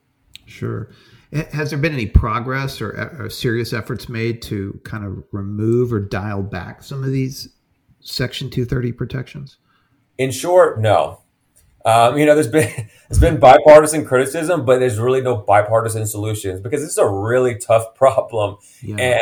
Sure. 0.45 0.91
Has 1.53 1.71
there 1.71 1.79
been 1.79 1.95
any 1.95 2.07
progress 2.07 2.83
or, 2.83 2.91
or, 3.19 3.31
serious 3.31 3.73
efforts 3.73 4.11
made 4.11 4.43
to 4.43 4.79
kind 4.85 5.07
of 5.07 5.25
remove 5.33 5.91
or 5.91 5.99
dial 5.99 6.43
back 6.43 6.83
some 6.83 7.03
of 7.03 7.11
these 7.11 7.49
Section 8.01 8.51
230 8.51 8.93
protections? 8.93 9.57
In 10.19 10.31
short, 10.31 10.79
no. 10.79 11.22
Um, 11.85 12.17
you 12.17 12.27
know, 12.27 12.35
there's 12.35 12.49
been 12.49 12.71
there's 13.09 13.21
been 13.21 13.39
bipartisan 13.39 14.05
criticism, 14.05 14.65
but 14.65 14.79
there's 14.79 14.99
really 14.99 15.21
no 15.21 15.37
bipartisan 15.37 16.07
solutions 16.07 16.61
because 16.61 16.81
this 16.81 16.91
is 16.91 16.99
a 16.99 17.09
really 17.09 17.57
tough 17.57 17.95
problem 17.95 18.57
yeah. 18.83 19.21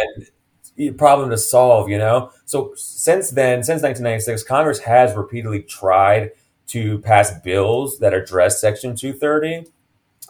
and 0.76 0.98
problem 0.98 1.30
to 1.30 1.38
solve. 1.38 1.88
You 1.88 1.98
know, 1.98 2.32
so 2.44 2.72
since 2.76 3.30
then, 3.30 3.62
since 3.62 3.82
1996, 3.82 4.42
Congress 4.44 4.80
has 4.80 5.14
repeatedly 5.14 5.62
tried 5.62 6.32
to 6.68 6.98
pass 7.00 7.32
bills 7.40 7.98
that 7.98 8.14
address 8.14 8.60
Section 8.60 8.94
230 8.94 9.70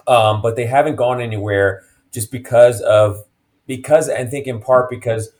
um, 0.06 0.42
but 0.42 0.56
they 0.56 0.66
haven't 0.66 0.96
gone 0.96 1.20
anywhere 1.20 1.84
just 2.12 2.30
because 2.30 2.80
of 2.82 3.24
because 3.66 4.08
I 4.08 4.24
think 4.24 4.46
in 4.46 4.60
part 4.60 4.90
because 4.90 5.30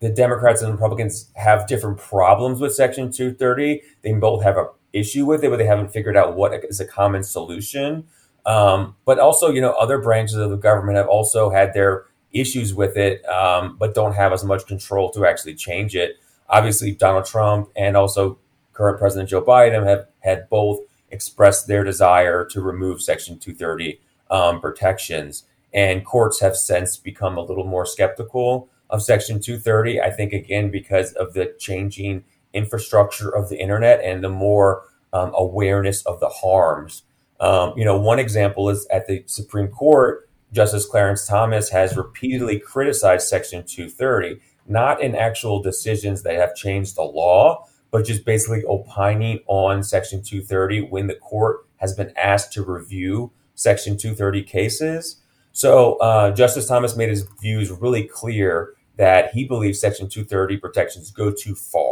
the 0.00 0.08
Democrats 0.08 0.62
and 0.62 0.72
Republicans 0.72 1.30
have 1.34 1.66
different 1.66 1.98
problems 1.98 2.60
with 2.60 2.74
Section 2.74 3.10
230. 3.10 3.82
They 4.02 4.12
both 4.12 4.42
have 4.42 4.56
a 4.56 4.68
issue 4.92 5.26
with 5.26 5.44
it, 5.44 5.50
but 5.50 5.56
they 5.56 5.66
haven't 5.66 5.92
figured 5.92 6.16
out 6.16 6.36
what 6.36 6.52
is 6.64 6.80
a 6.80 6.86
common 6.86 7.22
solution. 7.22 8.04
Um, 8.46 8.96
but 9.04 9.18
also, 9.18 9.50
you 9.50 9.60
know, 9.60 9.72
other 9.72 9.98
branches 9.98 10.36
of 10.36 10.50
the 10.50 10.56
government 10.56 10.96
have 10.96 11.08
also 11.08 11.50
had 11.50 11.74
their 11.74 12.06
issues 12.32 12.74
with 12.74 12.96
it, 12.96 13.24
um, 13.28 13.76
but 13.78 13.94
don't 13.94 14.14
have 14.14 14.32
as 14.32 14.44
much 14.44 14.66
control 14.66 15.10
to 15.12 15.26
actually 15.26 15.54
change 15.54 15.94
it. 15.94 16.16
Obviously, 16.48 16.92
Donald 16.92 17.26
Trump 17.26 17.70
and 17.76 17.96
also 17.96 18.38
current 18.72 18.98
President 18.98 19.28
Joe 19.28 19.42
Biden 19.42 19.86
have 19.86 20.06
had 20.20 20.48
both 20.48 20.80
expressed 21.10 21.66
their 21.66 21.84
desire 21.84 22.44
to 22.46 22.60
remove 22.60 23.02
Section 23.02 23.38
230 23.38 24.00
um, 24.30 24.60
protections. 24.60 25.44
And 25.72 26.04
courts 26.04 26.40
have 26.40 26.56
since 26.56 26.96
become 26.96 27.36
a 27.36 27.42
little 27.42 27.64
more 27.64 27.84
skeptical 27.84 28.68
of 28.88 29.02
Section 29.02 29.40
230. 29.40 30.00
I 30.00 30.10
think, 30.10 30.32
again, 30.32 30.70
because 30.70 31.12
of 31.12 31.34
the 31.34 31.54
changing 31.58 32.24
infrastructure 32.52 33.28
of 33.34 33.48
the 33.48 33.58
internet 33.58 34.00
and 34.02 34.22
the 34.22 34.28
more 34.28 34.84
um, 35.12 35.32
awareness 35.34 36.04
of 36.06 36.20
the 36.20 36.28
harms. 36.28 37.02
Um, 37.40 37.74
you 37.76 37.84
know, 37.84 37.98
one 37.98 38.18
example 38.18 38.68
is 38.68 38.86
at 38.90 39.06
the 39.06 39.22
Supreme 39.26 39.68
Court, 39.68 40.28
Justice 40.52 40.86
Clarence 40.86 41.26
Thomas 41.26 41.68
has 41.70 41.96
repeatedly 41.96 42.58
criticized 42.58 43.28
Section 43.28 43.64
230, 43.64 44.40
not 44.66 45.02
in 45.02 45.14
actual 45.14 45.62
decisions 45.62 46.22
that 46.22 46.36
have 46.36 46.54
changed 46.54 46.96
the 46.96 47.02
law, 47.02 47.66
but 47.90 48.04
just 48.04 48.24
basically 48.24 48.64
opining 48.64 49.40
on 49.46 49.82
Section 49.82 50.22
230 50.22 50.82
when 50.82 51.06
the 51.06 51.14
court 51.14 51.66
has 51.76 51.94
been 51.94 52.12
asked 52.16 52.52
to 52.54 52.64
review 52.64 53.30
Section 53.54 53.96
230 53.96 54.42
cases. 54.42 55.20
So 55.52 55.96
uh, 55.96 56.30
Justice 56.32 56.66
Thomas 56.66 56.96
made 56.96 57.08
his 57.08 57.26
views 57.40 57.70
really 57.70 58.04
clear 58.04 58.74
that 58.96 59.32
he 59.32 59.44
believes 59.44 59.80
Section 59.80 60.08
230 60.08 60.56
protections 60.58 61.10
go 61.10 61.30
too 61.30 61.54
far. 61.54 61.87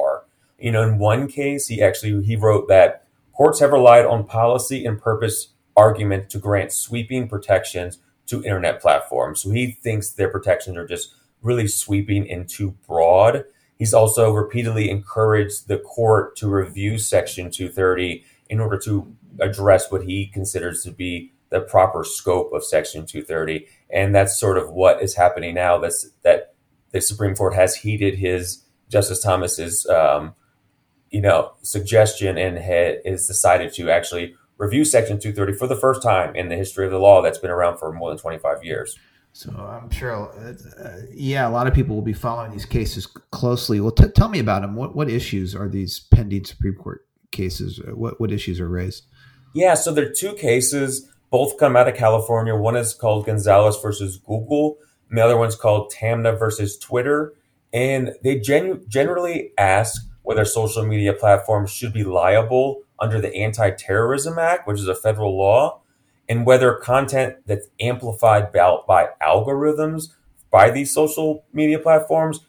You 0.59 0.73
know, 0.73 0.83
in 0.83 0.99
one 0.99 1.29
case, 1.29 1.67
he 1.69 1.83
actually 1.83 2.25
he 2.25 2.37
wrote 2.37 2.69
that 2.69 3.07
courts 3.33 3.61
have 3.61 3.73
relied 3.73 4.07
on 4.07 4.25
policy 4.25 4.85
and 4.85 5.01
purpose 5.01 5.49
argument 5.77 6.31
to 6.31 6.39
grant 6.39 6.73
sweeping 6.73 7.29
protections 7.29 7.99
to 8.27 8.43
internet 8.43 8.81
platforms. 8.81 9.43
So 9.43 9.51
he 9.51 9.73
thinks 9.73 10.11
their 10.11 10.31
protections 10.31 10.77
are 10.77 10.87
just 10.87 11.15
really 11.43 11.69
sweeping 11.69 12.31
and 12.31 12.49
too 12.49 12.75
broad. 12.87 13.45
He's 13.79 13.93
also 13.93 14.33
repeatedly 14.33 14.89
encouraged 14.91 15.69
the 15.69 15.79
court 15.79 16.37
to 16.37 16.49
review 16.49 16.99
Section 16.99 17.51
230 17.51 18.25
in 18.49 18.61
order 18.61 18.79
to 18.79 19.15
address 19.41 19.91
what 19.91 20.05
he 20.05 20.27
considers 20.27 20.83
to 20.83 20.91
be 20.91 21.33
the 21.51 21.61
proper 21.61 22.03
scope 22.03 22.53
of 22.53 22.65
Section 22.65 23.07
230. 23.07 23.67
And 23.91 24.15
that's 24.15 24.39
sort 24.39 24.59
of 24.59 24.71
what 24.71 25.03
is 25.03 25.15
happening 25.15 25.55
now. 25.55 25.79
That's 25.79 26.09
that 26.23 26.55
the 26.91 27.01
Supreme 27.01 27.35
Court 27.35 27.55
has 27.55 27.77
heeded 27.77 28.17
his 28.17 28.65
Justice 28.89 29.21
Thomas's 29.21 29.87
um, 29.87 30.35
you 31.17 31.23
know 31.23 31.53
suggestion 31.63 32.37
and 32.37 32.59
has 32.59 33.27
decided 33.27 33.73
to 33.73 33.89
actually 33.91 34.35
review 34.59 34.85
Section 34.85 35.19
230 35.19 35.55
for 35.55 35.67
the 35.67 35.75
first 35.75 36.03
time 36.03 36.37
in 36.37 36.51
the 36.51 36.57
history 36.57 36.85
of 36.85 36.93
the 36.93 36.99
law 36.99 37.23
that's 37.23 37.39
been 37.39 37.51
around 37.51 37.79
for 37.79 37.91
more 37.91 38.11
than 38.11 38.19
25 38.19 38.63
years. 38.63 38.99
So 39.33 39.51
I'm 39.51 39.91
sure, 39.91 40.31
uh, 40.79 41.01
yeah, 41.11 41.49
a 41.49 41.51
lot 41.51 41.67
of 41.67 41.73
people 41.73 41.95
will 41.95 42.03
be 42.03 42.13
following 42.13 42.53
these 42.53 42.67
cases 42.67 43.07
closely. 43.07 43.81
Well, 43.81 43.93
t- 43.93 44.09
tell 44.09 44.29
me 44.29 44.41
about 44.41 44.61
them. 44.61 44.77
What 44.77 44.95
what 44.95 45.09
issues 45.09 45.55
are 45.55 45.69
these 45.71 46.01
pending 46.01 46.45
Supreme 46.45 46.75
Court 46.75 47.07
cases? 47.33 47.81
What 47.95 48.21
what 48.21 48.31
issues 48.31 48.61
are 48.61 48.69
raised? 48.69 49.05
Yeah, 49.55 49.73
so 49.73 49.93
there 49.93 50.07
are 50.07 50.13
two 50.13 50.35
cases. 50.35 51.11
Both 51.31 51.59
come 51.59 51.77
out 51.77 51.89
of 51.89 51.97
California. 51.97 52.55
One 52.55 52.77
is 52.77 52.93
called 52.93 53.25
Gonzalez 53.25 53.79
versus 53.83 54.19
Google. 54.19 54.77
And 55.09 55.19
the 55.19 55.25
other 55.25 55.39
one's 55.39 55.57
called 55.57 55.93
Taamneh 55.95 56.39
versus 56.39 56.79
Twitter. 56.79 57.33
And 57.73 58.15
they 58.23 58.39
genu- 58.39 58.85
generally 58.87 59.53
ask 59.57 60.03
whether 60.27 60.45
social 60.45 60.85
media 60.85 61.13
platforms 61.13 61.71
should 61.71 61.93
be 61.93 62.03
liable 62.03 62.83
under 62.99 63.21
the 63.21 63.33
Anti 63.37 63.71
Terrorism 63.71 64.41
Act, 64.41 64.67
which 64.67 64.81
is 64.81 64.89
a 64.89 64.95
federal 64.95 65.39
law, 65.39 65.79
and 66.29 66.45
whether 66.45 66.75
content 66.75 67.37
that's 67.47 67.69
amplified 67.79 68.53
by, 68.53 68.77
by 68.89 69.07
algorithms 69.23 70.09
by 70.51 70.73
these 70.73 70.93
social 70.93 71.45
media 71.53 71.79
platforms 71.79 72.41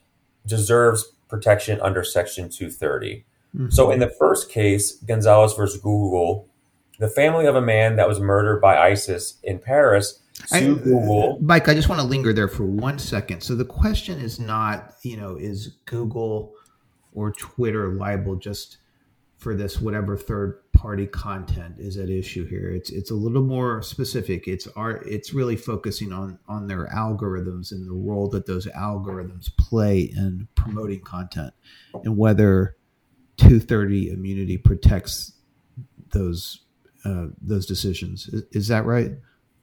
deserves 0.47 1.13
protection 1.29 1.79
under 1.81 2.03
Section 2.03 2.49
230. 2.49 3.23
Mm-hmm. 3.55 3.69
So, 3.69 3.91
in 3.91 3.99
the 3.99 4.09
first 4.09 4.49
case, 4.49 4.93
Gonzalez 4.93 5.53
versus 5.53 5.79
Google, 5.79 6.47
the 6.97 7.09
family 7.09 7.45
of 7.45 7.55
a 7.55 7.61
man 7.61 7.95
that 7.97 8.07
was 8.07 8.19
murdered 8.19 8.59
by 8.59 8.75
ISIS 8.79 9.37
in 9.43 9.59
Paris 9.59 10.19
sued 10.47 10.79
I, 10.79 10.83
Google. 10.83 11.37
Mike, 11.41 11.69
I 11.69 11.75
just 11.75 11.89
want 11.89 12.01
to 12.01 12.07
linger 12.07 12.33
there 12.33 12.47
for 12.47 12.65
one 12.65 12.97
second. 12.97 13.41
So, 13.41 13.53
the 13.53 13.65
question 13.65 14.19
is 14.19 14.39
not, 14.39 14.95
you 15.03 15.15
know, 15.15 15.35
is 15.35 15.75
Google 15.85 16.55
or 17.13 17.31
Twitter 17.31 17.93
liable 17.93 18.35
just 18.35 18.77
for 19.37 19.55
this 19.55 19.79
whatever 19.79 20.17
third 20.17 20.59
party 20.73 21.07
content 21.07 21.75
is 21.79 21.97
at 21.97 22.09
issue 22.09 22.45
here. 22.47 22.71
It's 22.71 22.89
it's 22.89 23.11
a 23.11 23.15
little 23.15 23.43
more 23.43 23.81
specific. 23.81 24.47
It's 24.47 24.67
art 24.75 25.03
it's 25.05 25.33
really 25.33 25.55
focusing 25.55 26.11
on 26.11 26.39
on 26.47 26.67
their 26.67 26.87
algorithms 26.87 27.71
and 27.71 27.87
the 27.87 27.93
role 27.93 28.29
that 28.29 28.45
those 28.45 28.67
algorithms 28.67 29.55
play 29.57 30.01
in 30.01 30.47
promoting 30.55 31.01
content 31.01 31.53
and 32.03 32.17
whether 32.17 32.77
230 33.37 34.09
immunity 34.09 34.57
protects 34.57 35.33
those 36.11 36.61
uh, 37.05 37.27
those 37.41 37.65
decisions. 37.65 38.27
Is, 38.27 38.43
is 38.51 38.67
that 38.69 38.85
right? 38.85 39.11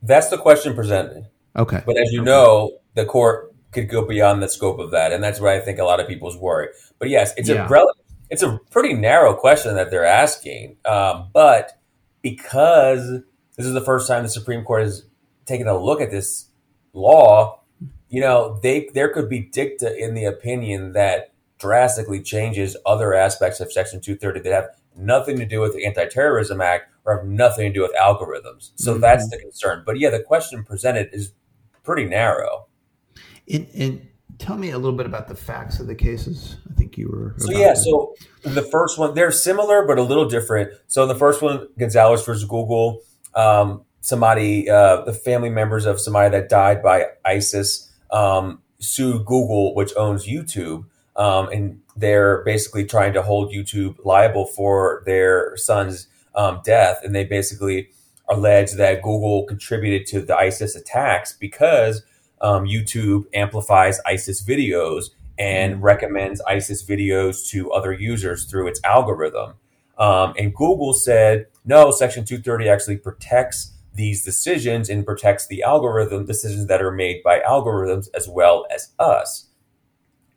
That's 0.02 0.28
the 0.28 0.38
question 0.38 0.74
presented. 0.74 1.28
Okay. 1.56 1.82
But 1.84 1.96
as 1.96 2.12
you 2.12 2.20
okay. 2.20 2.30
know 2.30 2.78
the 2.94 3.04
court 3.04 3.54
could 3.72 3.88
go 3.88 4.06
beyond 4.06 4.42
the 4.42 4.48
scope 4.48 4.78
of 4.78 4.92
that 4.92 5.12
and 5.12 5.22
that's 5.22 5.40
where 5.40 5.52
i 5.52 5.58
think 5.58 5.80
a 5.80 5.84
lot 5.84 5.98
of 5.98 6.06
people's 6.06 6.36
worry 6.36 6.68
but 7.04 7.10
yes 7.10 7.32
it's 7.36 7.48
yeah. 7.48 7.66
a 7.66 7.68
relative 7.68 8.04
it's 8.30 8.42
a 8.42 8.58
pretty 8.70 8.94
narrow 8.94 9.34
question 9.34 9.76
that 9.76 9.90
they're 9.90 10.04
asking. 10.04 10.76
Um, 10.84 11.28
but 11.32 11.78
because 12.22 13.22
this 13.56 13.66
is 13.66 13.74
the 13.74 13.80
first 13.80 14.08
time 14.08 14.22
the 14.22 14.28
Supreme 14.28 14.64
Court 14.64 14.82
has 14.82 15.06
taken 15.46 15.68
a 15.68 15.78
look 15.78 16.00
at 16.00 16.10
this 16.10 16.48
law, 16.92 17.60
you 18.08 18.20
know, 18.20 18.58
they 18.62 18.88
there 18.94 19.08
could 19.08 19.28
be 19.28 19.40
dicta 19.40 19.96
in 19.96 20.14
the 20.14 20.24
opinion 20.24 20.92
that 20.92 21.32
drastically 21.58 22.20
changes 22.20 22.76
other 22.84 23.14
aspects 23.14 23.60
of 23.60 23.72
Section 23.72 24.00
230 24.00 24.40
that 24.40 24.52
have 24.52 24.68
nothing 24.96 25.38
to 25.38 25.46
do 25.46 25.60
with 25.60 25.74
the 25.74 25.86
Anti-Terrorism 25.86 26.60
Act 26.60 26.90
or 27.04 27.18
have 27.18 27.26
nothing 27.26 27.68
to 27.68 27.72
do 27.72 27.82
with 27.82 27.92
algorithms. 27.94 28.72
So 28.74 28.92
mm-hmm. 28.92 29.00
that's 29.00 29.28
the 29.30 29.38
concern. 29.38 29.82
But 29.86 29.98
yeah, 29.98 30.10
the 30.10 30.22
question 30.22 30.64
presented 30.64 31.10
is 31.12 31.32
pretty 31.82 32.04
narrow. 32.04 32.66
In 33.46 34.08
tell 34.38 34.56
me 34.56 34.70
a 34.70 34.78
little 34.78 34.96
bit 34.96 35.06
about 35.06 35.28
the 35.28 35.34
facts 35.34 35.80
of 35.80 35.86
the 35.86 35.94
cases. 35.94 36.56
I 36.70 36.74
think 36.74 36.96
you 36.96 37.08
were. 37.08 37.34
So 37.38 37.52
yeah, 37.52 37.74
to... 37.74 37.76
so 37.76 38.14
the 38.42 38.62
first 38.62 38.98
one 38.98 39.14
they're 39.14 39.32
similar 39.32 39.86
but 39.86 39.98
a 39.98 40.02
little 40.02 40.28
different. 40.28 40.72
So 40.86 41.06
the 41.06 41.14
first 41.14 41.42
one, 41.42 41.68
Gonzalez 41.78 42.24
versus 42.24 42.44
Google. 42.44 43.00
Um, 43.34 43.84
somebody, 44.00 44.68
uh, 44.68 45.02
the 45.02 45.12
family 45.12 45.48
members 45.48 45.86
of 45.86 45.98
somebody 45.98 46.30
that 46.30 46.48
died 46.48 46.82
by 46.82 47.06
ISIS 47.24 47.90
um, 48.10 48.60
sued 48.78 49.24
Google, 49.24 49.74
which 49.74 49.92
owns 49.96 50.26
YouTube, 50.26 50.84
um, 51.16 51.48
and 51.48 51.80
they're 51.96 52.44
basically 52.44 52.84
trying 52.84 53.12
to 53.14 53.22
hold 53.22 53.52
YouTube 53.52 53.96
liable 54.04 54.46
for 54.46 55.02
their 55.06 55.56
son's 55.56 56.08
um, 56.34 56.60
death, 56.64 57.00
and 57.02 57.14
they 57.14 57.24
basically 57.24 57.88
allege 58.28 58.72
that 58.72 59.02
Google 59.02 59.44
contributed 59.44 60.06
to 60.08 60.20
the 60.20 60.36
ISIS 60.36 60.74
attacks 60.74 61.32
because 61.32 62.02
um, 62.40 62.64
YouTube 62.64 63.24
amplifies 63.34 64.00
ISIS 64.06 64.42
videos 64.42 65.10
and 65.38 65.76
mm. 65.76 65.82
recommends 65.82 66.40
ISIS 66.42 66.84
videos 66.84 67.48
to 67.50 67.72
other 67.72 67.92
users 67.92 68.44
through 68.44 68.68
its 68.68 68.80
algorithm. 68.84 69.54
Um, 69.98 70.34
and 70.36 70.54
Google 70.54 70.92
said, 70.92 71.46
no, 71.64 71.90
Section 71.90 72.24
230 72.24 72.68
actually 72.68 72.96
protects 72.96 73.72
these 73.94 74.24
decisions 74.24 74.90
and 74.90 75.06
protects 75.06 75.46
the 75.46 75.62
algorithm 75.62 76.26
decisions 76.26 76.66
that 76.66 76.82
are 76.82 76.90
made 76.90 77.22
by 77.22 77.38
algorithms 77.40 78.08
as 78.14 78.28
well 78.28 78.66
as 78.74 78.92
us. 78.98 79.48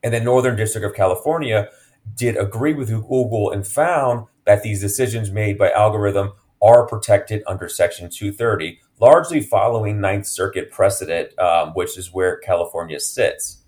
And 0.03 0.13
the 0.13 0.19
Northern 0.19 0.55
District 0.55 0.85
of 0.85 0.93
California 0.93 1.69
did 2.15 2.37
agree 2.37 2.73
with 2.73 2.89
Google 2.89 3.51
and 3.51 3.65
found 3.65 4.27
that 4.45 4.63
these 4.63 4.79
decisions 4.79 5.31
made 5.31 5.57
by 5.57 5.71
algorithm 5.71 6.33
are 6.61 6.87
protected 6.87 7.43
under 7.47 7.67
Section 7.67 8.09
230, 8.09 8.79
largely 8.99 9.41
following 9.41 10.01
Ninth 10.01 10.27
Circuit 10.27 10.71
precedent, 10.71 11.37
um, 11.39 11.71
which 11.71 11.97
is 11.97 12.13
where 12.13 12.37
California 12.37 12.99
sits. 12.99 13.63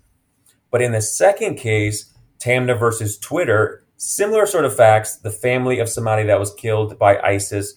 But 0.70 0.82
in 0.82 0.92
the 0.92 1.02
second 1.02 1.56
case, 1.56 2.12
Taamneh 2.38 2.78
versus 2.78 3.18
Twitter, 3.18 3.84
similar 3.96 4.46
sort 4.46 4.64
of 4.64 4.74
facts. 4.74 5.16
The 5.16 5.30
family 5.30 5.78
of 5.78 5.88
somebody 5.88 6.24
that 6.24 6.40
was 6.40 6.54
killed 6.54 6.98
by 6.98 7.18
ISIS 7.20 7.74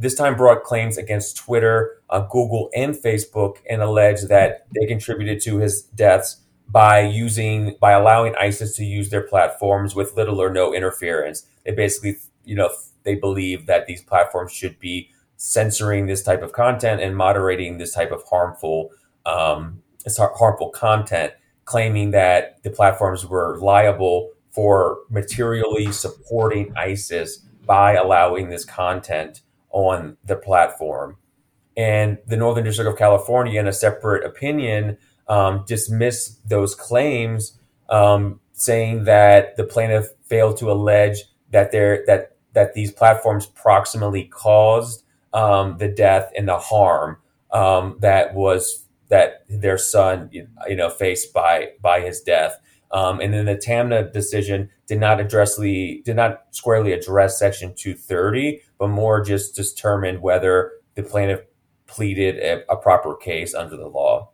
this 0.00 0.14
time 0.14 0.34
brought 0.34 0.64
claims 0.64 0.96
against 0.96 1.36
Twitter, 1.36 2.00
uh, 2.08 2.20
Google, 2.20 2.70
and 2.74 2.94
Facebook 2.94 3.58
and 3.68 3.82
alleged 3.82 4.28
that 4.28 4.66
they 4.74 4.86
contributed 4.86 5.42
to 5.42 5.58
his 5.58 5.82
deaths 5.82 6.38
by 6.66 7.00
using 7.00 7.76
by 7.80 7.92
allowing 7.92 8.34
ISIS 8.36 8.74
to 8.76 8.84
use 8.84 9.10
their 9.10 9.20
platforms 9.20 9.94
with 9.94 10.16
little 10.16 10.40
or 10.40 10.50
no 10.50 10.72
interference. 10.72 11.46
They 11.66 11.72
basically, 11.72 12.16
you 12.46 12.54
know, 12.54 12.70
they 13.02 13.14
believe 13.14 13.66
that 13.66 13.86
these 13.86 14.00
platforms 14.00 14.52
should 14.52 14.78
be 14.78 15.10
censoring 15.42 16.04
this 16.04 16.22
type 16.22 16.42
of 16.42 16.52
content 16.52 17.00
and 17.00 17.16
moderating 17.16 17.78
this 17.78 17.94
type 17.94 18.12
of 18.12 18.22
harmful 18.28 18.90
um, 19.24 19.82
harmful 20.18 20.68
content, 20.68 21.32
claiming 21.64 22.10
that 22.10 22.62
the 22.62 22.68
platforms 22.68 23.24
were 23.24 23.58
liable 23.58 24.30
for 24.50 24.98
materially 25.08 25.90
supporting 25.92 26.74
ISIS 26.76 27.38
by 27.64 27.94
allowing 27.94 28.50
this 28.50 28.66
content 28.66 29.40
on 29.70 30.18
the 30.24 30.36
platform. 30.36 31.16
And 31.74 32.18
the 32.26 32.36
Northern 32.36 32.64
District 32.64 32.90
of 32.90 32.98
California, 32.98 33.58
in 33.58 33.66
a 33.66 33.72
separate 33.72 34.26
opinion, 34.26 34.98
um, 35.26 35.64
dismissed 35.66 36.46
those 36.50 36.74
claims, 36.74 37.58
um, 37.88 38.40
saying 38.52 39.04
that 39.04 39.56
the 39.56 39.64
plaintiff 39.64 40.08
failed 40.24 40.58
to 40.58 40.70
allege 40.70 41.22
that 41.50 41.72
there 41.72 42.04
that 42.06 42.36
that 42.52 42.74
these 42.74 42.92
platforms 42.92 43.46
proximately 43.46 44.24
caused 44.24 45.02
um, 45.32 45.78
the 45.78 45.88
death 45.88 46.32
and 46.36 46.48
the 46.48 46.58
harm 46.58 47.18
um, 47.52 47.96
that 48.00 48.34
was 48.34 48.86
that 49.08 49.44
their 49.48 49.78
son 49.78 50.30
you 50.32 50.76
know 50.76 50.90
faced 50.90 51.32
by 51.32 51.70
by 51.80 52.00
his 52.00 52.20
death. 52.20 52.56
Um, 52.92 53.20
and 53.20 53.32
then 53.32 53.46
the 53.46 53.54
Taamneh 53.54 54.12
decision 54.12 54.68
did 54.86 54.98
not 54.98 55.18
addressly 55.18 56.02
did 56.04 56.16
not 56.16 56.42
squarely 56.50 56.92
address 56.92 57.38
Section 57.38 57.74
230, 57.76 58.62
but 58.78 58.88
more 58.88 59.22
just 59.22 59.54
determined 59.54 60.22
whether 60.22 60.72
the 60.94 61.02
plaintiff 61.02 61.40
pleaded 61.86 62.36
a, 62.38 62.64
a 62.72 62.76
proper 62.76 63.16
case 63.16 63.54
under 63.54 63.76
the 63.76 63.86
law. 63.86 64.30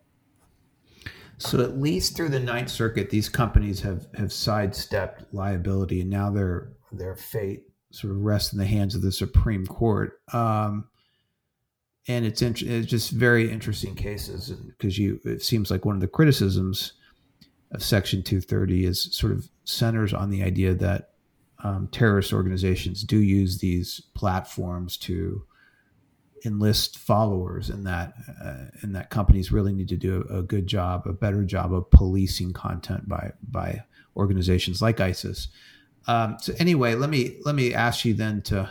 So 1.39 1.61
at 1.61 1.79
least 1.79 2.17
through 2.17 2.31
the 2.31 2.41
Ninth 2.41 2.71
Circuit, 2.71 3.11
these 3.11 3.29
companies 3.29 3.81
have 3.83 4.07
have 4.15 4.33
sidestepped 4.33 5.35
liability, 5.35 6.01
and 6.01 6.11
now 6.11 6.31
their 6.31 6.73
their 6.93 7.15
fate 7.15 7.65
sort 7.97 8.13
of 8.13 8.21
rests 8.21 8.53
in 8.53 8.59
the 8.59 8.67
hands 8.67 8.95
of 8.95 9.03
the 9.03 9.13
Supreme 9.13 9.67
Court. 9.67 10.21
Um, 10.33 10.89
and 12.09 12.25
it's, 12.25 12.43
int- 12.43 12.63
it's 12.63 12.87
just 12.87 13.11
very 13.11 13.51
interesting 13.51 13.95
cases 13.95 14.51
because 14.51 14.99
you 14.99 15.21
it 15.25 15.43
seems 15.43 15.71
like 15.71 15.85
one 15.85 15.97
of 15.97 16.01
the 16.01 16.09
criticisms 16.09 16.93
of 17.73 17.83
Section 17.83 18.23
230 18.23 18.85
is 18.85 19.15
sort 19.15 19.33
of 19.33 19.49
centers 19.65 20.15
on 20.15 20.31
the 20.31 20.43
idea 20.43 20.75
that 20.75 21.11
um, 21.65 21.89
terrorist 21.91 22.33
organizations 22.33 23.03
do 23.03 23.19
use 23.19 23.59
these 23.59 24.01
platforms 24.15 24.97
to 24.99 25.43
enlist 26.45 26.99
followers, 26.99 27.71
and 27.71 27.87
that 27.87 28.15
uh, 28.43 28.67
and 28.83 28.95
that 28.95 29.11
companies 29.11 29.51
really 29.51 29.73
need 29.73 29.89
to 29.89 29.97
do 29.97 30.25
a, 30.31 30.39
a, 30.39 30.43
good 30.43 30.67
job, 30.67 31.07
a 31.07 31.13
better 31.13 31.45
job 31.45 31.73
of 31.73 31.91
policing 31.91 32.53
content 32.53 33.09
by 33.09 33.33
by 33.43 33.83
organizations 34.17 34.81
like 34.81 35.01
ISIS. 35.01 35.49
Um, 36.07 36.37
so 36.41 36.53
anyway, 36.59 36.95
let 36.95 37.11
me 37.11 37.39
let 37.45 37.55
me 37.55 37.75
ask 37.75 38.05
you 38.05 38.15
then 38.15 38.43
to 38.43 38.71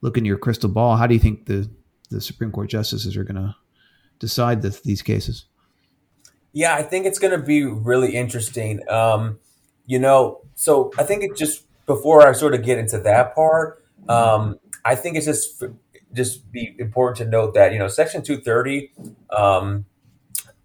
look 0.00 0.16
into 0.16 0.28
your 0.28 0.38
crystal 0.38 0.70
ball. 0.70 0.96
How 0.96 1.06
do 1.06 1.14
you 1.14 1.20
think 1.20 1.46
the 1.46 1.68
the 2.10 2.20
Supreme 2.20 2.50
Court 2.50 2.70
justices 2.70 3.16
are 3.16 3.24
going 3.24 3.36
to 3.36 3.54
decide 4.18 4.62
this, 4.62 4.80
these 4.80 5.02
cases? 5.02 5.46
Yeah, 6.52 6.74
I 6.74 6.82
think 6.82 7.06
it's 7.06 7.18
going 7.18 7.38
to 7.38 7.44
be 7.44 7.64
really 7.64 8.16
interesting. 8.16 8.80
Um, 8.88 9.38
you 9.86 9.98
know, 9.98 10.40
so 10.54 10.90
I 10.98 11.02
think 11.02 11.22
it 11.22 11.36
just 11.36 11.64
before 11.86 12.26
I 12.26 12.32
sort 12.32 12.54
of 12.54 12.62
get 12.62 12.78
into 12.78 12.98
that 13.00 13.34
part, 13.34 13.84
um, 14.08 14.58
I 14.84 14.94
think 14.94 15.16
it's 15.16 15.26
just 15.26 15.62
just 16.12 16.50
be 16.50 16.74
important 16.78 17.18
to 17.18 17.24
note 17.26 17.54
that 17.54 17.72
you 17.72 17.78
know 17.78 17.88
Section 17.88 18.22
230, 18.22 18.90
um, 19.30 19.84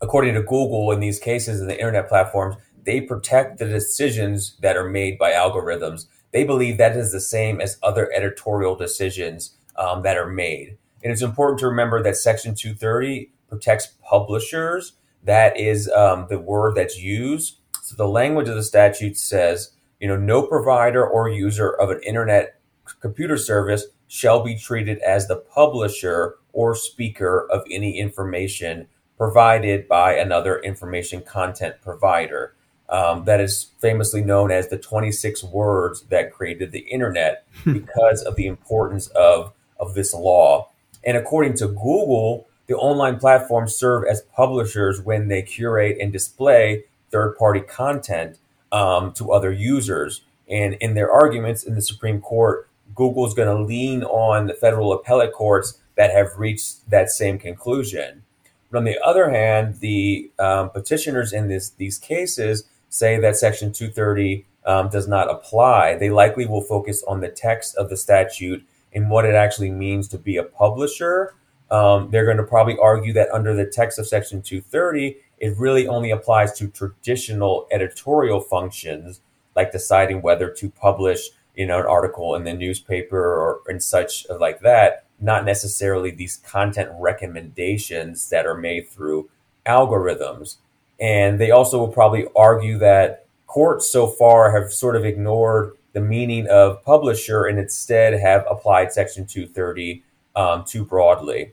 according 0.01 0.36
to 0.36 0.41
Google, 0.41 0.91
in 0.91 1.00
these 1.00 1.19
cases 1.19 1.60
and 1.60 1.69
the 1.69 1.75
internet 1.75 2.07
platforms, 2.07 2.55
they 2.83 3.01
protect 3.01 3.57
the 3.57 3.65
decisions 3.65 4.57
that 4.61 4.77
are 4.77 4.89
made 4.89 5.17
by 5.17 5.31
algorithms. 5.31 6.07
They 6.31 6.43
believe 6.43 6.77
that 6.77 6.95
is 6.95 7.11
the 7.11 7.19
same 7.19 7.59
as 7.61 7.77
other 7.83 8.11
editorial 8.13 8.75
decisions 8.75 9.55
um, 9.75 10.01
that 10.03 10.17
are 10.17 10.29
made. 10.29 10.77
And 11.03 11.11
it's 11.11 11.21
important 11.21 11.59
to 11.59 11.67
remember 11.67 12.01
that 12.03 12.17
Section 12.17 12.55
230 12.55 13.31
protects 13.50 13.88
publishers 14.07 14.93
that 15.23 15.59
is 15.59 15.89
um, 15.89 16.27
the 16.29 16.39
word 16.39 16.75
that's 16.75 17.00
used. 17.00 17.57
So 17.81 17.95
the 17.95 18.07
language 18.07 18.50
of 18.50 18.55
the 18.55 18.63
statute 18.63 19.17
says, 19.17 19.71
you 20.00 20.07
know, 20.07 20.17
no 20.17 20.43
provider 20.43 21.05
or 21.05 21.29
user 21.29 21.69
of 21.69 21.89
an 21.89 22.01
internet 22.05 22.59
computer 23.00 23.38
service 23.38 23.85
shall 24.07 24.43
be 24.43 24.57
treated 24.57 24.97
as 25.00 25.27
the 25.27 25.38
publisher 25.38 26.35
or 26.53 26.75
speaker 26.75 27.47
of 27.51 27.63
any 27.71 27.97
information 28.00 28.88
provided 29.17 29.88
by 29.88 30.13
another 30.15 30.59
information 30.59 31.21
content 31.21 31.75
provider. 31.81 32.55
Um, 32.91 33.24
that 33.24 33.39
is 33.39 33.67
famously 33.79 34.21
known 34.21 34.51
as 34.51 34.67
the 34.67 34.77
26 34.77 35.45
words 35.45 36.01
that 36.10 36.33
created 36.33 36.74
the 36.74 36.79
internet 36.79 37.47
hmm. 37.63 37.73
because 37.73 38.21
of 38.21 38.36
the 38.36 38.47
importance 38.47 39.08
of, 39.08 39.54
of 39.80 39.93
this 39.93 40.13
law. 40.13 40.69
And 41.04 41.15
according 41.15 41.54
to 41.56 41.67
Google, 41.67 42.47
the 42.67 42.75
online 42.75 43.17
platforms 43.17 43.75
serve 43.75 44.04
as 44.10 44.21
publishers 44.36 45.01
when 45.01 45.30
they 45.30 45.41
curate 45.41 45.97
and 46.01 46.12
display 46.12 46.84
third 47.12 47.38
party 47.38 47.62
content 47.62 48.38
um, 48.71 49.13
to 49.13 49.32
other 49.32 49.51
users. 49.51 50.21
And 50.49 50.73
in 50.75 50.93
their 50.93 51.12
arguments 51.12 51.63
in 51.63 51.75
the 51.75 51.82
Supreme 51.82 52.19
Court, 52.19 52.69
Google 52.93 53.25
is 53.25 53.34
going 53.34 53.47
to 53.47 53.63
lean 53.63 54.04
on 54.04 54.47
the 54.47 54.54
federal 54.54 54.91
appellate 54.93 55.34
courts 55.34 55.80
that 55.95 56.12
have 56.12 56.38
reached 56.38 56.89
that 56.89 57.10
same 57.10 57.39
conclusion. 57.39 58.23
But 58.69 58.80
on 58.80 58.84
the 58.86 58.99
other 59.04 59.30
hand, 59.30 59.80
the 59.80 60.32
um, 60.39 60.69
petitioners 60.69 61.34
in 61.34 61.47
this, 61.47 61.69
these 61.69 61.97
cases 61.97 62.63
say 62.91 63.19
that 63.19 63.36
Section 63.36 63.73
230 63.73 64.45
um, 64.67 64.89
does 64.89 65.08
not 65.08 65.32
apply. 65.32 65.97
They 65.97 66.12
likely 66.12 66.45
will 66.45 66.62
focus 66.62 67.04
on 67.08 67.21
the 67.21 67.30
text 67.30 67.75
of 67.75 67.89
the 67.89 67.97
statute 67.97 68.63
and 68.93 69.10
what 69.10 69.25
it 69.25 69.34
actually 69.34 69.71
means 69.71 70.08
to 70.10 70.19
be 70.19 70.38
a 70.38 70.43
publisher 70.43 71.34
um, 71.71 72.10
they're 72.12 72.25
going 72.25 72.38
to 72.38 72.43
probably 72.43 72.77
argue 72.77 73.13
that 73.13 73.32
under 73.32 73.56
the 73.56 73.65
text 73.65 73.97
of 73.97 74.08
Section 74.08 74.41
230, 74.41 75.17
it 75.39 75.58
really 75.58 75.88
only 75.88 76.12
applies 76.12 76.51
to 76.60 76.67
traditional 76.67 77.65
editorial 77.71 78.41
functions, 78.41 79.21
like 79.56 79.71
deciding 79.71 80.21
whether 80.21 80.49
to 80.49 80.69
publish, 80.69 81.30
you 81.56 81.65
know, 81.65 81.80
an 81.80 81.86
article 81.86 82.36
in 82.36 82.43
the 82.43 82.54
newspaper 82.54 83.17
or 83.17 83.62
and 83.67 83.82
such 83.82 84.27
like 84.30 84.60
that. 84.60 85.06
Not 85.19 85.45
necessarily 85.45 86.12
these 86.12 86.38
content 86.38 86.89
recommendations 86.99 88.30
that 88.30 88.45
are 88.45 88.58
made 88.58 88.89
through 88.89 89.30
algorithms. 89.65 90.58
And 91.01 91.39
they 91.39 91.51
also 91.51 91.79
will 91.79 91.87
probably 91.87 92.27
argue 92.35 92.77
that 92.77 93.25
courts 93.47 93.89
so 93.89 94.07
far 94.07 94.51
have 94.51 94.71
sort 94.71 94.95
of 94.95 95.03
ignored 95.03 95.75
the 95.93 95.99
meaning 95.99 96.47
of 96.47 96.83
publisher 96.85 97.45
and 97.45 97.59
instead 97.59 98.13
have 98.13 98.45
applied 98.49 98.93
Section 98.93 99.25
230 99.25 100.03
um, 100.35 100.63
too 100.63 100.85
broadly. 100.85 101.51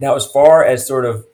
Now, 0.00 0.14
as 0.14 0.26
far 0.26 0.64
as 0.64 0.86
sort 0.86 1.04
of 1.04 1.26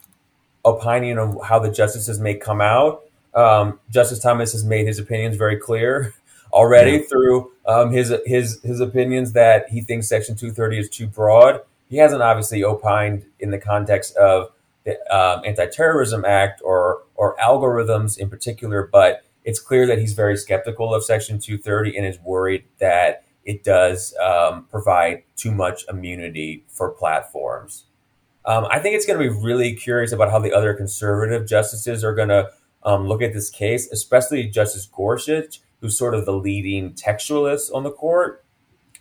opining 0.64 1.18
on 1.18 1.38
how 1.44 1.58
the 1.58 1.70
justices 1.70 2.18
may 2.18 2.34
come 2.34 2.60
out, 2.60 3.02
um, 3.34 3.78
Justice 3.90 4.20
Thomas 4.20 4.52
has 4.52 4.64
made 4.64 4.86
his 4.86 4.98
opinions 4.98 5.36
very 5.36 5.56
clear 5.56 6.14
already 6.52 6.92
yeah. 6.92 7.02
through 7.08 7.52
um, 7.66 7.92
his 7.92 8.14
his 8.24 8.60
his 8.62 8.80
opinions 8.80 9.32
that 9.32 9.68
he 9.68 9.80
thinks 9.80 10.08
Section 10.08 10.36
230 10.36 10.78
is 10.78 10.88
too 10.88 11.06
broad. 11.06 11.60
He 11.88 11.98
hasn't 11.98 12.22
obviously 12.22 12.64
opined 12.64 13.24
in 13.38 13.50
the 13.50 13.58
context 13.58 14.16
of 14.16 14.50
the 14.84 14.98
um, 15.14 15.42
Anti-Terrorism 15.44 16.24
Act 16.24 16.60
or 16.64 17.02
or 17.14 17.36
algorithms 17.36 18.18
in 18.18 18.28
particular, 18.28 18.88
but 18.90 19.22
it's 19.44 19.60
clear 19.60 19.86
that 19.86 19.98
he's 19.98 20.14
very 20.14 20.36
skeptical 20.36 20.94
of 20.94 21.04
Section 21.04 21.38
230 21.38 21.96
and 21.96 22.06
is 22.06 22.18
worried 22.20 22.64
that 22.78 23.24
it 23.44 23.62
does 23.62 24.14
um, 24.22 24.66
provide 24.70 25.22
too 25.36 25.52
much 25.52 25.84
immunity 25.88 26.64
for 26.68 26.90
platforms. 26.90 27.84
Um, 28.46 28.66
I 28.70 28.78
think 28.78 28.94
it's 28.94 29.06
going 29.06 29.18
to 29.18 29.30
be 29.30 29.42
really 29.42 29.74
curious 29.74 30.12
about 30.12 30.30
how 30.30 30.38
the 30.38 30.52
other 30.52 30.74
conservative 30.74 31.46
justices 31.46 32.04
are 32.04 32.14
going 32.14 32.28
to 32.28 32.50
um, 32.82 33.06
look 33.06 33.22
at 33.22 33.32
this 33.32 33.50
case, 33.50 33.90
especially 33.90 34.46
Justice 34.48 34.86
Gorsuch, 34.86 35.60
who's 35.80 35.98
sort 35.98 36.14
of 36.14 36.26
the 36.26 36.32
leading 36.32 36.92
textualist 36.92 37.74
on 37.74 37.82
the 37.82 37.90
court. 37.90 38.44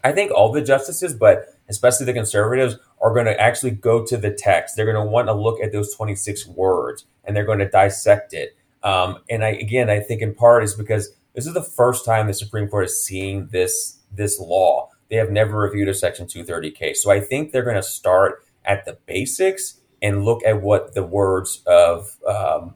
I 0.03 0.11
think 0.11 0.31
all 0.31 0.51
the 0.51 0.61
justices, 0.61 1.13
but 1.13 1.47
especially 1.69 2.05
the 2.05 2.13
conservatives, 2.13 2.77
are 3.03 3.13
going 3.13 3.25
to 3.25 3.39
actually 3.39 3.71
go 3.71 4.03
to 4.05 4.15
the 4.15 4.31
text. 4.31 4.75
They're 4.75 4.91
going 4.91 5.05
to 5.05 5.11
want 5.11 5.27
to 5.27 5.33
look 5.33 5.59
at 5.61 5.73
those 5.73 5.93
26 5.93 6.47
words 6.47 7.05
and 7.25 7.35
they're 7.35 7.45
going 7.45 7.59
to 7.59 7.69
dissect 7.69 8.33
it. 8.33 8.55
Um, 8.81 9.19
and 9.29 9.43
I, 9.43 9.49
again, 9.49 9.89
I 9.89 9.99
think 9.99 10.21
in 10.21 10.33
part 10.33 10.63
is 10.63 10.73
because 10.73 11.13
this 11.35 11.45
is 11.45 11.53
the 11.53 11.63
first 11.63 12.05
time 12.05 12.27
the 12.27 12.33
Supreme 12.33 12.67
Court 12.69 12.85
is 12.85 13.05
seeing 13.05 13.47
this 13.47 13.99
this 14.11 14.39
law. 14.39 14.89
They 15.09 15.17
have 15.17 15.31
never 15.31 15.59
reviewed 15.59 15.89
a 15.89 15.93
Section 15.93 16.27
230 16.27 16.71
case, 16.71 17.03
so 17.03 17.11
I 17.11 17.19
think 17.19 17.51
they're 17.51 17.63
going 17.63 17.75
to 17.75 17.83
start 17.83 18.45
at 18.65 18.85
the 18.85 18.97
basics 19.05 19.79
and 20.01 20.23
look 20.23 20.43
at 20.45 20.61
what 20.61 20.93
the 20.93 21.03
words 21.03 21.61
of 21.65 22.17
um, 22.27 22.75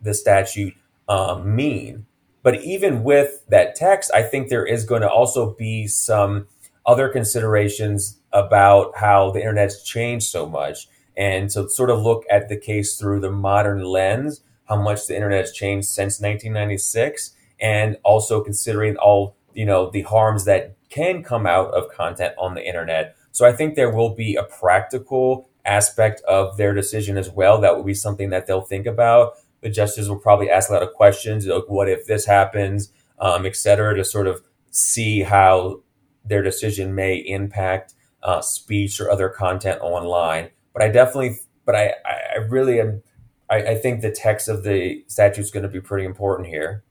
the 0.00 0.14
statute 0.14 0.74
um, 1.08 1.54
mean. 1.54 2.06
But 2.42 2.62
even 2.62 3.02
with 3.02 3.42
that 3.48 3.74
text, 3.74 4.10
I 4.14 4.22
think 4.22 4.48
there 4.48 4.64
is 4.64 4.84
going 4.84 5.02
to 5.02 5.10
also 5.10 5.54
be 5.54 5.88
some 5.88 6.46
other 6.84 7.08
considerations 7.08 8.20
about 8.36 8.96
how 8.98 9.30
the 9.30 9.40
internet's 9.40 9.82
changed 9.82 10.26
so 10.26 10.46
much. 10.46 10.88
And 11.16 11.48
to 11.50 11.68
sort 11.68 11.90
of 11.90 12.02
look 12.02 12.24
at 12.30 12.48
the 12.48 12.58
case 12.58 12.98
through 12.98 13.20
the 13.20 13.30
modern 13.30 13.82
lens, 13.84 14.42
how 14.66 14.80
much 14.80 15.06
the 15.06 15.14
internet 15.14 15.40
has 15.40 15.52
changed 15.52 15.88
since 15.88 16.20
1996, 16.20 17.32
and 17.60 17.96
also 18.04 18.42
considering 18.42 18.96
all 18.96 19.36
you 19.54 19.64
know 19.64 19.90
the 19.90 20.02
harms 20.02 20.44
that 20.44 20.76
can 20.90 21.22
come 21.22 21.46
out 21.46 21.72
of 21.72 21.90
content 21.90 22.34
on 22.38 22.54
the 22.54 22.66
internet 22.66 23.16
so 23.36 23.44
I 23.44 23.52
think 23.52 23.74
there 23.74 23.90
will 23.90 24.14
be 24.14 24.34
a 24.34 24.44
practical 24.44 25.50
aspect 25.66 26.22
of 26.22 26.56
their 26.56 26.72
decision 26.72 27.18
as 27.18 27.28
well. 27.28 27.60
That 27.60 27.76
will 27.76 27.84
be 27.84 27.92
something 27.92 28.30
that 28.30 28.46
they'll 28.46 28.62
think 28.62 28.86
about. 28.86 29.34
The 29.60 29.68
justices 29.68 30.08
will 30.08 30.18
probably 30.18 30.48
ask 30.48 30.70
a 30.70 30.72
lot 30.72 30.82
of 30.82 30.94
questions, 30.94 31.46
like 31.46 31.64
what 31.68 31.86
if 31.86 32.06
this 32.06 32.24
happens, 32.24 32.90
um, 33.18 33.44
et 33.44 33.54
cetera, 33.54 33.94
to 33.94 34.06
sort 34.06 34.26
of 34.26 34.40
see 34.70 35.20
how 35.20 35.82
their 36.24 36.42
decision 36.42 36.94
may 36.94 37.16
impact 37.16 37.92
uh, 38.22 38.40
speech 38.40 39.00
or 39.00 39.10
other 39.10 39.28
content 39.28 39.80
online. 39.80 40.50
But 40.72 40.82
I 40.82 40.88
definitely, 40.88 41.38
but 41.64 41.74
I, 41.74 41.94
I 42.04 42.38
really 42.48 42.80
am, 42.80 43.02
I, 43.48 43.56
I 43.56 43.74
think 43.76 44.02
the 44.02 44.10
text 44.10 44.48
of 44.48 44.62
the 44.62 45.04
statute 45.08 45.40
is 45.40 45.50
going 45.50 45.62
to 45.62 45.68
be 45.68 45.80
pretty 45.80 46.04
important 46.04 46.48
here. 46.48 46.84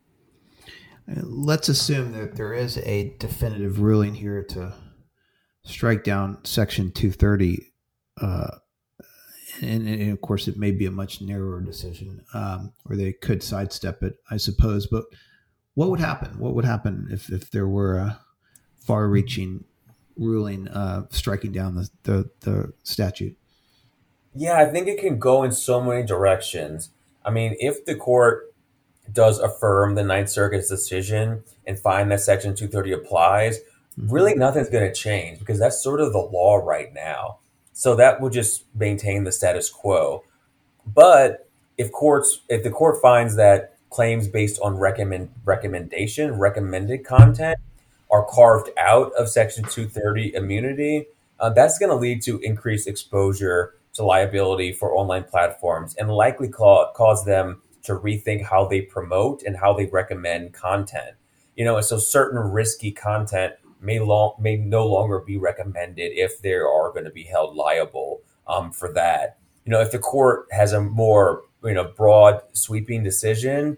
Let's 1.07 1.69
assume 1.69 2.13
that 2.13 2.35
there 2.35 2.53
is 2.53 2.77
a 2.79 3.15
definitive 3.19 3.79
ruling 3.79 4.15
here 4.15 4.43
to 4.45 4.73
strike 5.63 6.03
down 6.03 6.43
Section 6.43 6.91
230, 6.91 7.71
uh, 8.21 8.47
and, 9.61 9.87
and, 9.87 10.11
of 10.11 10.21
course 10.21 10.47
it 10.47 10.57
may 10.57 10.71
be 10.71 10.85
a 10.85 10.91
much 10.91 11.21
narrower 11.21 11.61
decision, 11.61 12.23
um, 12.33 12.73
or 12.89 12.95
they 12.95 13.13
could 13.13 13.43
sidestep 13.43 14.01
it, 14.01 14.15
I 14.31 14.37
suppose. 14.37 14.87
But 14.87 15.05
what 15.75 15.89
would 15.89 15.99
happen? 15.99 16.39
What 16.39 16.55
would 16.55 16.65
happen 16.65 17.07
if, 17.11 17.29
if 17.29 17.51
there 17.51 17.67
were 17.67 17.97
a 17.97 18.19
far-reaching 18.77 19.63
ruling 20.17 20.67
uh, 20.67 21.05
striking 21.09 21.51
down 21.51 21.75
the, 21.75 21.89
the, 22.03 22.29
the 22.41 22.73
statute? 22.83 23.37
Yeah, 24.33 24.57
I 24.57 24.65
think 24.65 24.87
it 24.87 24.99
can 24.99 25.17
go 25.17 25.43
in 25.43 25.51
so 25.51 25.81
many 25.81 26.03
directions. 26.03 26.89
I 27.23 27.31
mean, 27.31 27.55
if 27.59 27.85
the 27.85 27.95
court 27.95 28.53
does 29.11 29.39
affirm 29.39 29.95
the 29.95 30.03
Ninth 30.03 30.29
Circuit's 30.29 30.69
decision 30.69 31.43
and 31.65 31.79
find 31.79 32.11
that 32.11 32.21
Section 32.21 32.55
230 32.55 32.91
applies, 32.91 33.59
mm-hmm. 33.59 34.11
really 34.11 34.35
nothing's 34.35 34.69
going 34.69 34.87
to 34.87 34.93
change 34.93 35.39
because 35.39 35.59
that's 35.59 35.81
sort 35.81 36.01
of 36.01 36.11
the 36.11 36.19
law 36.19 36.57
right 36.57 36.93
now. 36.93 37.39
So 37.73 37.95
that 37.95 38.21
would 38.21 38.33
just 38.33 38.65
maintain 38.73 39.23
the 39.23 39.31
status 39.31 39.69
quo. 39.69 40.23
But 40.85 41.49
if 41.77 41.91
courts, 41.91 42.41
if 42.49 42.63
the 42.63 42.69
court 42.69 43.01
finds 43.01 43.35
that 43.35 43.77
claims 43.89 44.27
based 44.27 44.59
on 44.61 44.77
recommend 44.77 45.31
recommendation, 45.43 46.37
recommended 46.37 47.05
content 47.05 47.57
are 48.11 48.25
carved 48.25 48.69
out 48.77 49.11
of 49.13 49.29
Section 49.29 49.63
230 49.63 50.33
immunity, 50.35 51.07
uh, 51.39 51.49
that's 51.49 51.77
going 51.77 51.89
to 51.89 51.95
lead 51.95 52.21
to 52.23 52.39
increased 52.39 52.87
exposure 52.87 53.75
to 53.93 54.03
liability 54.03 54.73
for 54.73 54.95
online 54.95 55.23
platforms 55.23 55.95
and 55.95 56.09
likely 56.09 56.49
ca- 56.49 56.91
cause 56.93 57.25
them 57.25 57.61
to 57.83 57.93
rethink 57.93 58.43
how 58.43 58.65
they 58.65 58.81
promote 58.81 59.43
and 59.43 59.57
how 59.57 59.73
they 59.73 59.85
recommend 59.85 60.53
content. 60.53 61.15
You 61.55 61.65
know, 61.65 61.77
and 61.77 61.85
so 61.85 61.97
certain 61.97 62.39
risky 62.39 62.91
content 62.91 63.53
may 63.79 63.99
long 63.99 64.33
may 64.39 64.57
no 64.57 64.85
longer 64.85 65.19
be 65.19 65.37
recommended 65.37 66.11
if 66.15 66.41
they 66.41 66.53
are 66.53 66.91
going 66.91 67.05
to 67.05 67.11
be 67.11 67.23
held 67.23 67.55
liable 67.55 68.21
um, 68.47 68.71
for 68.71 68.91
that. 68.93 69.37
You 69.65 69.71
know, 69.71 69.81
if 69.81 69.91
the 69.91 69.99
court 69.99 70.47
has 70.51 70.73
a 70.73 70.81
more 70.81 71.43
you 71.63 71.73
know 71.73 71.85
broad 71.85 72.41
sweeping 72.53 73.03
decision 73.03 73.77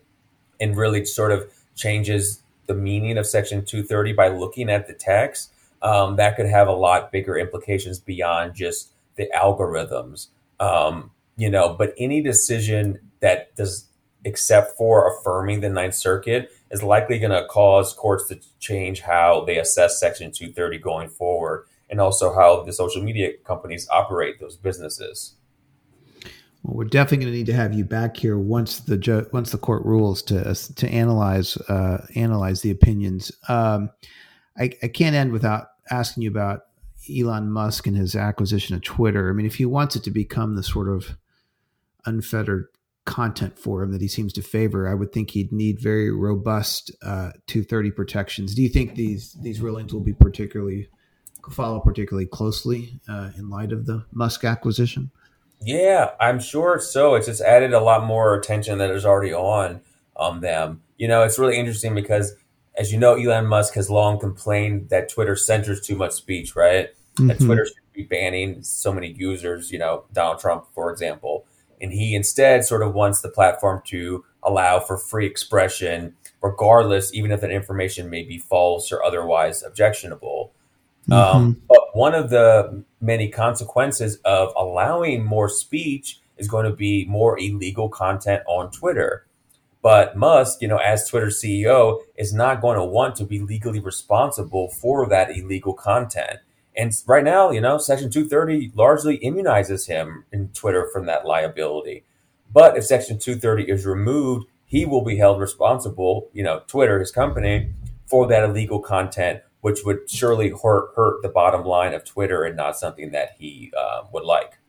and 0.60 0.76
really 0.76 1.06
sort 1.06 1.32
of 1.32 1.52
changes 1.76 2.42
the 2.68 2.76
meaning 2.76 3.18
of 3.18 3.26
Section 3.26 3.66
230 3.66 4.14
by 4.14 4.28
looking 4.28 4.70
at 4.70 4.88
the 4.88 4.94
text, 4.94 5.52
um, 5.82 6.16
that 6.18 6.36
could 6.36 6.48
have 6.48 6.68
a 6.68 6.74
lot 6.74 7.12
bigger 7.12 7.38
implications 7.38 8.00
beyond 8.00 8.56
just 8.56 8.92
the 9.16 9.30
algorithms. 9.36 10.28
Um, 10.60 11.12
you 11.38 11.50
know, 11.50 11.74
but 11.74 11.94
any 11.98 12.22
decision 12.22 13.00
that 13.20 13.56
does, 13.56 13.88
except 14.24 14.78
for 14.78 15.08
affirming 15.08 15.62
the 15.62 15.70
Ninth 15.70 15.96
Circuit, 15.96 16.52
is 16.72 16.84
likely 16.84 17.20
going 17.20 17.32
to 17.32 17.48
cause 17.48 17.94
courts 17.94 18.28
to 18.28 18.40
change 18.60 19.02
how 19.02 19.44
they 19.46 19.58
assess 19.58 20.00
Section 20.00 20.32
230 20.32 20.80
going 20.80 21.10
forward, 21.10 21.66
and 21.90 22.02
also 22.02 22.34
how 22.34 22.64
the 22.64 22.74
social 22.74 23.02
media 23.02 23.32
companies 23.46 23.88
operate 23.90 24.40
those 24.40 24.58
businesses. 24.58 25.37
Well, 26.68 26.76
we're 26.76 26.84
definitely 26.84 27.24
going 27.24 27.34
to 27.34 27.38
need 27.38 27.46
to 27.46 27.54
have 27.54 27.74
you 27.74 27.86
back 27.86 28.18
here 28.18 28.38
once 28.38 28.82
the 28.82 28.98
ju- 28.98 29.28
once 29.32 29.52
the 29.52 29.58
court 29.58 29.86
rules 29.86 30.22
to 30.24 30.54
to 30.54 30.90
analyze 30.90 31.56
uh, 31.70 32.06
analyze 32.14 32.62
the 32.62 32.72
opinions. 32.72 33.32
Um, 33.48 33.90
I, 34.58 34.72
I 34.84 34.90
can't 34.90 35.16
end 35.16 35.32
without 35.32 35.68
asking 35.90 36.24
you 36.24 36.30
about 36.30 36.64
Elon 37.10 37.50
Musk 37.50 37.88
and 37.88 37.96
his 37.96 38.16
acquisition 38.16 38.76
of 38.76 38.82
Twitter. 38.82 39.30
I 39.30 39.34
mean, 39.34 39.46
if 39.46 39.56
he 39.56 39.66
wants 39.66 39.96
it 39.96 40.04
to 40.04 40.12
become 40.12 40.56
the 40.56 40.64
sort 40.64 40.90
of 40.90 41.18
unfettered 42.06 42.68
content 43.06 43.58
for 43.58 43.82
him 43.82 43.94
that 43.94 44.02
he 44.02 44.10
seems 44.10 44.34
to 44.34 44.42
favor, 44.42 44.90
I 44.90 44.94
would 44.94 45.14
think 45.14 45.32
he'd 45.32 45.54
need 45.54 45.80
very 45.80 46.12
robust 46.12 46.92
uh, 47.02 47.32
230 47.48 47.92
protections. 47.92 48.54
Do 48.54 48.62
you 48.62 48.70
think 48.70 48.96
these 48.96 49.38
these 49.42 49.62
rulings 49.62 49.94
will 49.94 50.02
be 50.02 50.14
particularly 50.14 50.90
follow 51.50 51.80
particularly 51.80 52.26
closely 52.26 53.00
uh, 53.08 53.30
in 53.38 53.50
light 53.50 53.72
of 53.72 53.86
the 53.86 54.06
Musk 54.12 54.44
acquisition? 54.44 55.12
Yeah, 55.62 56.12
I'm 56.20 56.40
sure 56.40 56.80
so. 56.80 57.16
It's 57.16 57.28
just 57.28 57.42
added 57.42 57.74
a 57.74 57.80
lot 57.80 58.06
more 58.06 58.36
attention 58.36 58.78
that 58.78 58.92
is 58.92 59.06
already 59.06 59.34
on 59.34 59.82
um, 60.16 60.42
them. 60.42 60.82
You 60.98 61.08
know, 61.08 61.24
it's 61.24 61.40
really 61.40 61.58
interesting 61.58 61.96
because, 61.96 62.36
as 62.78 62.92
you 62.92 63.00
know, 63.00 63.16
Elon 63.16 63.48
Musk 63.48 63.74
has 63.74 63.90
long 63.90 64.20
complained 64.20 64.90
that 64.90 65.10
Twitter 65.10 65.36
censors 65.36 65.82
too 65.82 65.96
much 65.96 66.14
speech, 66.14 66.56
right? 66.56 66.90
mm-hmm. 67.18 67.28
that 67.28 67.40
Twitter 67.40 67.66
should 67.66 67.94
be 67.94 68.04
banning 68.04 68.62
so 68.64 68.94
many 68.94 69.12
users, 69.12 69.72
you 69.72 69.80
know, 69.80 70.06
Donald 70.14 70.40
Trump, 70.40 70.66
for 70.74 70.92
example. 70.92 71.46
And 71.82 71.92
he 71.92 72.16
instead 72.16 72.66
sort 72.66 72.82
of 72.82 72.94
wants 72.94 73.22
the 73.22 73.30
platform 73.30 73.82
to 73.88 74.26
allow 74.44 74.80
for 74.80 74.98
free 74.98 75.26
expression, 75.26 76.16
regardless, 76.42 77.14
even 77.14 77.32
if 77.32 77.42
that 77.42 77.52
information 77.52 78.10
may 78.10 78.24
be 78.24 78.38
false 78.38 78.92
or 78.92 79.04
otherwise 79.04 79.64
objectionable. 79.64 80.54
Mm-hmm. 81.10 81.38
Um, 81.38 81.62
but 81.68 81.96
one 81.96 82.14
of 82.14 82.30
the 82.30 82.84
many 83.00 83.30
consequences 83.30 84.18
of 84.26 84.54
allowing 84.58 85.24
more 85.26 85.50
speech 85.50 86.20
is 86.38 86.48
going 86.48 86.66
to 86.66 86.76
be 86.76 87.06
more 87.06 87.40
illegal 87.40 87.90
content 87.90 88.44
on 88.48 88.72
Twitter. 88.72 89.26
But 89.82 90.18
Musk, 90.18 90.62
you 90.62 90.68
know, 90.68 90.78
as 90.78 91.08
Twitter 91.08 91.28
CEO, 91.28 92.00
is 92.16 92.34
not 92.34 92.62
going 92.62 92.78
to 92.78 92.84
want 92.84 93.16
to 93.16 93.26
be 93.26 93.40
legally 93.40 93.80
responsible 93.80 94.70
for 94.70 95.08
that 95.08 95.32
illegal 95.32 95.74
content. 95.74 96.40
And 96.76 96.94
right 97.08 97.24
now, 97.24 97.52
you 97.52 97.62
know, 97.62 97.78
Section 97.78 98.10
230 98.12 98.74
largely 98.76 99.18
immunizes 99.20 99.88
him 99.88 100.26
in 100.32 100.50
Twitter 100.50 100.88
from 100.92 101.06
that 101.08 101.26
liability. 101.26 102.04
But 102.54 102.78
if 102.78 102.86
Section 102.86 103.18
230 103.18 103.72
is 103.72 103.86
removed, 103.86 104.48
he 104.66 104.86
will 104.86 105.04
be 105.04 105.18
held 105.18 105.40
responsible, 105.40 106.30
you 106.34 106.44
know, 106.44 106.62
Twitter, 106.68 107.00
his 107.00 107.12
company, 107.12 107.72
for 108.06 108.28
that 108.28 108.44
illegal 108.44 108.80
content, 108.80 109.42
which 109.62 109.84
would 109.86 110.10
surely 110.10 110.50
hurt, 110.50 110.92
hurt 110.96 111.22
the 111.22 111.30
bottom 111.30 111.66
line 111.66 111.94
of 111.94 112.06
Twitter 112.06 112.44
and 112.44 112.56
not 112.56 112.78
something 112.78 113.12
that 113.12 113.36
he 113.40 113.72
uh, 113.78 114.04
would 114.14 114.24
like. 114.24 114.60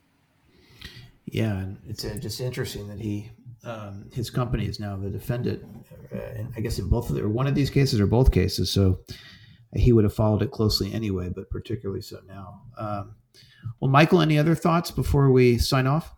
Yeah, 1.27 1.59
and 1.59 1.79
it's 1.87 2.05
uh, 2.05 2.17
just 2.19 2.41
interesting 2.41 2.89
that 2.89 3.01
he, 3.01 3.31
um, 3.65 4.09
his 4.13 4.31
company 4.31 4.67
is 4.67 4.81
now 4.81 4.97
the 4.97 5.11
defendant, 5.11 5.63
uh, 6.15 6.43
I 6.57 6.61
guess 6.61 6.79
in 6.79 6.89
both 6.89 7.11
of 7.11 7.17
the, 7.17 7.23
or 7.23 7.29
one 7.29 7.47
of 7.47 7.55
these 7.55 7.71
cases 7.71 8.01
or 8.01 8.07
both 8.07 8.33
cases. 8.33 8.71
So 8.71 9.01
he 9.75 9.93
would 9.93 10.05
have 10.05 10.15
followed 10.15 10.43
it 10.43 10.51
closely 10.51 10.93
anyway, 10.93 11.29
but 11.29 11.51
particularly 11.51 12.01
so 12.01 12.21
now. 12.27 12.63
Um, 12.79 13.15
well, 13.81 13.91
Michael, 13.91 14.23
any 14.23 14.39
other 14.39 14.55
thoughts 14.55 14.91
before 14.91 15.31
we 15.31 15.59
sign 15.59 15.87
off? 15.87 16.15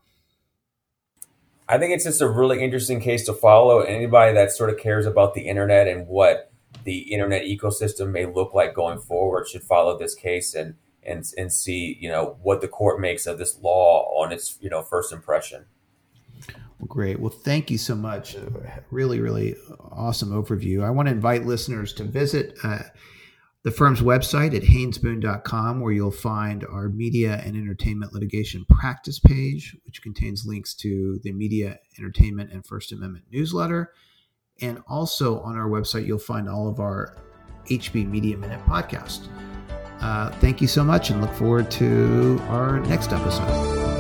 I 1.69 1.79
think 1.79 1.93
it's 1.93 2.05
just 2.05 2.21
a 2.21 2.29
really 2.29 2.63
interesting 2.63 3.01
case 3.01 3.27
to 3.27 3.33
follow. 3.33 3.81
Anybody 3.81 4.35
that 4.35 4.51
sort 4.53 4.71
of 4.71 4.79
cares 4.79 5.07
about 5.07 5.35
the 5.35 5.43
internet 5.43 5.87
and 5.87 6.07
what 6.09 6.50
the 6.85 7.13
internet 7.13 7.45
ecosystem 7.45 8.11
may 8.11 8.27
look 8.27 8.55
like 8.55 8.75
going 8.75 8.99
forward 8.99 9.49
should 9.49 9.63
follow 9.63 9.99
this 9.99 10.15
case 10.15 10.55
and 10.55 10.75
and 11.03 11.25
and 11.37 11.53
see 11.53 11.97
you 12.01 12.09
know 12.09 12.37
what 12.43 12.61
the 12.61 12.69
court 12.69 13.01
makes 13.01 13.27
of 13.27 13.39
this 13.39 13.59
law 13.61 14.05
on 14.17 14.33
its 14.33 14.59
you 14.61 14.71
know 14.71 14.83
first 14.83 15.13
impression. 15.13 15.67
Well, 16.79 16.89
great. 16.89 17.21
Well, 17.21 17.31
thank 17.31 17.71
you 17.71 17.77
so 17.77 17.95
much. 17.95 18.37
Really, 18.91 19.21
really 19.21 19.55
awesome 19.91 20.31
overview. 20.31 20.83
I 20.83 20.91
want 20.91 21.09
to 21.09 21.15
invite 21.15 21.45
listeners 21.45 21.93
to 21.95 22.05
visit. 22.05 22.57
Uh, 22.63 22.81
the 23.63 23.71
firm's 23.71 24.01
website 24.01 24.57
at 24.57 24.63
haynesboone.com, 24.63 25.81
where 25.81 25.93
you'll 25.93 26.11
find 26.11 26.65
our 26.65 26.89
media 26.89 27.43
and 27.45 27.57
entertainment 27.57 28.15
litigation 28.15 28.65
practice 28.71 29.19
page, 29.19 29.77
which 29.85 30.01
contains 30.01 30.47
links 30.47 30.73
to 30.77 31.21
the 31.23 31.33
media, 31.33 31.79
entertainment, 31.99 32.51
and 32.53 32.65
First 32.65 32.93
Amendment 32.93 33.27
newsletter. 33.31 33.93
And 34.63 34.83
also 34.89 35.41
on 35.41 35.57
our 35.57 35.69
website, 35.69 36.07
you'll 36.07 36.19
find 36.19 36.49
all 36.49 36.69
of 36.69 36.81
our 36.81 37.17
HB 37.67 38.09
Media 38.09 38.37
Minute 38.37 38.61
podcast. 38.67 39.29
Uh, 40.01 40.31
thank 40.33 40.61
you 40.61 40.67
so 40.67 40.83
much 40.83 41.11
and 41.11 41.21
look 41.21 41.33
forward 41.33 41.71
to 41.73 42.41
our 42.49 42.81
next 42.81 43.13
episode. 43.13 44.00